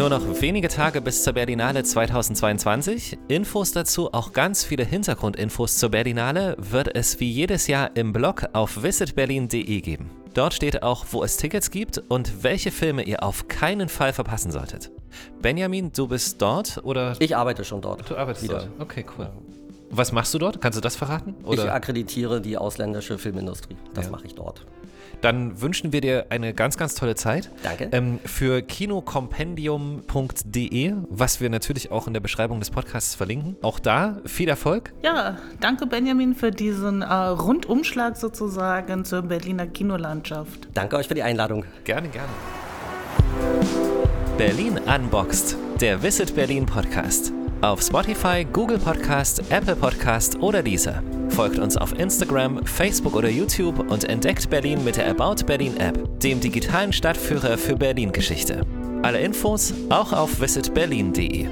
Nur 0.00 0.08
noch 0.08 0.40
wenige 0.40 0.68
Tage 0.68 1.02
bis 1.02 1.24
zur 1.24 1.34
Berlinale 1.34 1.84
2022. 1.84 3.18
Infos 3.28 3.72
dazu, 3.72 4.14
auch 4.14 4.32
ganz 4.32 4.64
viele 4.64 4.82
Hintergrundinfos 4.82 5.76
zur 5.76 5.90
Berlinale, 5.90 6.56
wird 6.58 6.96
es 6.96 7.20
wie 7.20 7.30
jedes 7.30 7.66
Jahr 7.66 7.94
im 7.96 8.14
Blog 8.14 8.46
auf 8.54 8.82
visitberlin.de 8.82 9.80
geben. 9.82 10.10
Dort 10.32 10.54
steht 10.54 10.82
auch, 10.82 11.04
wo 11.10 11.22
es 11.22 11.36
Tickets 11.36 11.70
gibt 11.70 11.98
und 12.08 12.42
welche 12.42 12.70
Filme 12.70 13.02
ihr 13.02 13.22
auf 13.22 13.48
keinen 13.48 13.90
Fall 13.90 14.14
verpassen 14.14 14.50
solltet. 14.50 14.90
Benjamin, 15.42 15.92
du 15.92 16.08
bist 16.08 16.40
dort 16.40 16.80
oder? 16.82 17.14
Ich 17.18 17.36
arbeite 17.36 17.62
schon 17.62 17.82
dort. 17.82 18.08
Du 18.08 18.16
arbeitest 18.16 18.44
wieder. 18.44 18.60
dort. 18.60 18.80
Okay, 18.80 19.04
cool. 19.18 19.28
Was 19.90 20.12
machst 20.12 20.32
du 20.32 20.38
dort? 20.38 20.62
Kannst 20.62 20.78
du 20.78 20.80
das 20.80 20.96
verraten? 20.96 21.34
Oder? 21.44 21.64
Ich 21.64 21.70
akkreditiere 21.70 22.40
die 22.40 22.56
ausländische 22.56 23.18
Filmindustrie. 23.18 23.76
Das 23.92 24.06
ja. 24.06 24.12
mache 24.12 24.24
ich 24.24 24.34
dort. 24.34 24.64
Dann 25.20 25.60
wünschen 25.60 25.92
wir 25.92 26.00
dir 26.00 26.26
eine 26.30 26.54
ganz, 26.54 26.76
ganz 26.76 26.94
tolle 26.94 27.14
Zeit. 27.14 27.50
Danke. 27.62 27.88
Ähm, 27.92 28.18
für 28.24 28.62
kinocompendium.de, 28.62 30.94
was 31.08 31.40
wir 31.40 31.50
natürlich 31.50 31.90
auch 31.90 32.06
in 32.06 32.14
der 32.14 32.20
Beschreibung 32.20 32.60
des 32.60 32.70
Podcasts 32.70 33.14
verlinken. 33.14 33.56
Auch 33.62 33.78
da 33.78 34.18
viel 34.24 34.48
Erfolg. 34.48 34.92
Ja, 35.02 35.36
danke 35.60 35.86
Benjamin 35.86 36.34
für 36.34 36.50
diesen 36.50 37.02
äh, 37.02 37.12
Rundumschlag 37.12 38.16
sozusagen 38.16 39.04
zur 39.04 39.20
Berliner 39.22 39.66
Kinolandschaft. 39.66 40.68
Danke 40.74 40.96
euch 40.96 41.08
für 41.08 41.14
die 41.14 41.22
Einladung. 41.22 41.64
Gerne, 41.84 42.08
gerne. 42.08 42.28
Berlin 44.38 44.80
Unboxed, 44.86 45.56
der 45.80 46.02
Visit 46.02 46.34
Berlin 46.34 46.64
Podcast. 46.64 47.32
Auf 47.60 47.82
Spotify, 47.82 48.46
Google 48.50 48.78
Podcast, 48.78 49.42
Apple 49.50 49.76
Podcast 49.76 50.40
oder 50.40 50.62
dieser. 50.62 51.02
Folgt 51.30 51.58
uns 51.58 51.76
auf 51.76 51.98
Instagram, 51.98 52.64
Facebook 52.66 53.14
oder 53.14 53.28
YouTube 53.28 53.90
und 53.90 54.04
entdeckt 54.04 54.50
Berlin 54.50 54.84
mit 54.84 54.96
der 54.96 55.08
About 55.08 55.44
Berlin 55.46 55.76
App, 55.78 56.20
dem 56.20 56.40
digitalen 56.40 56.92
Stadtführer 56.92 57.56
für 57.56 57.76
Berlin-Geschichte. 57.76 58.66
Alle 59.02 59.20
Infos 59.20 59.72
auch 59.88 60.12
auf 60.12 60.40
visitberlin.de. 60.40 61.48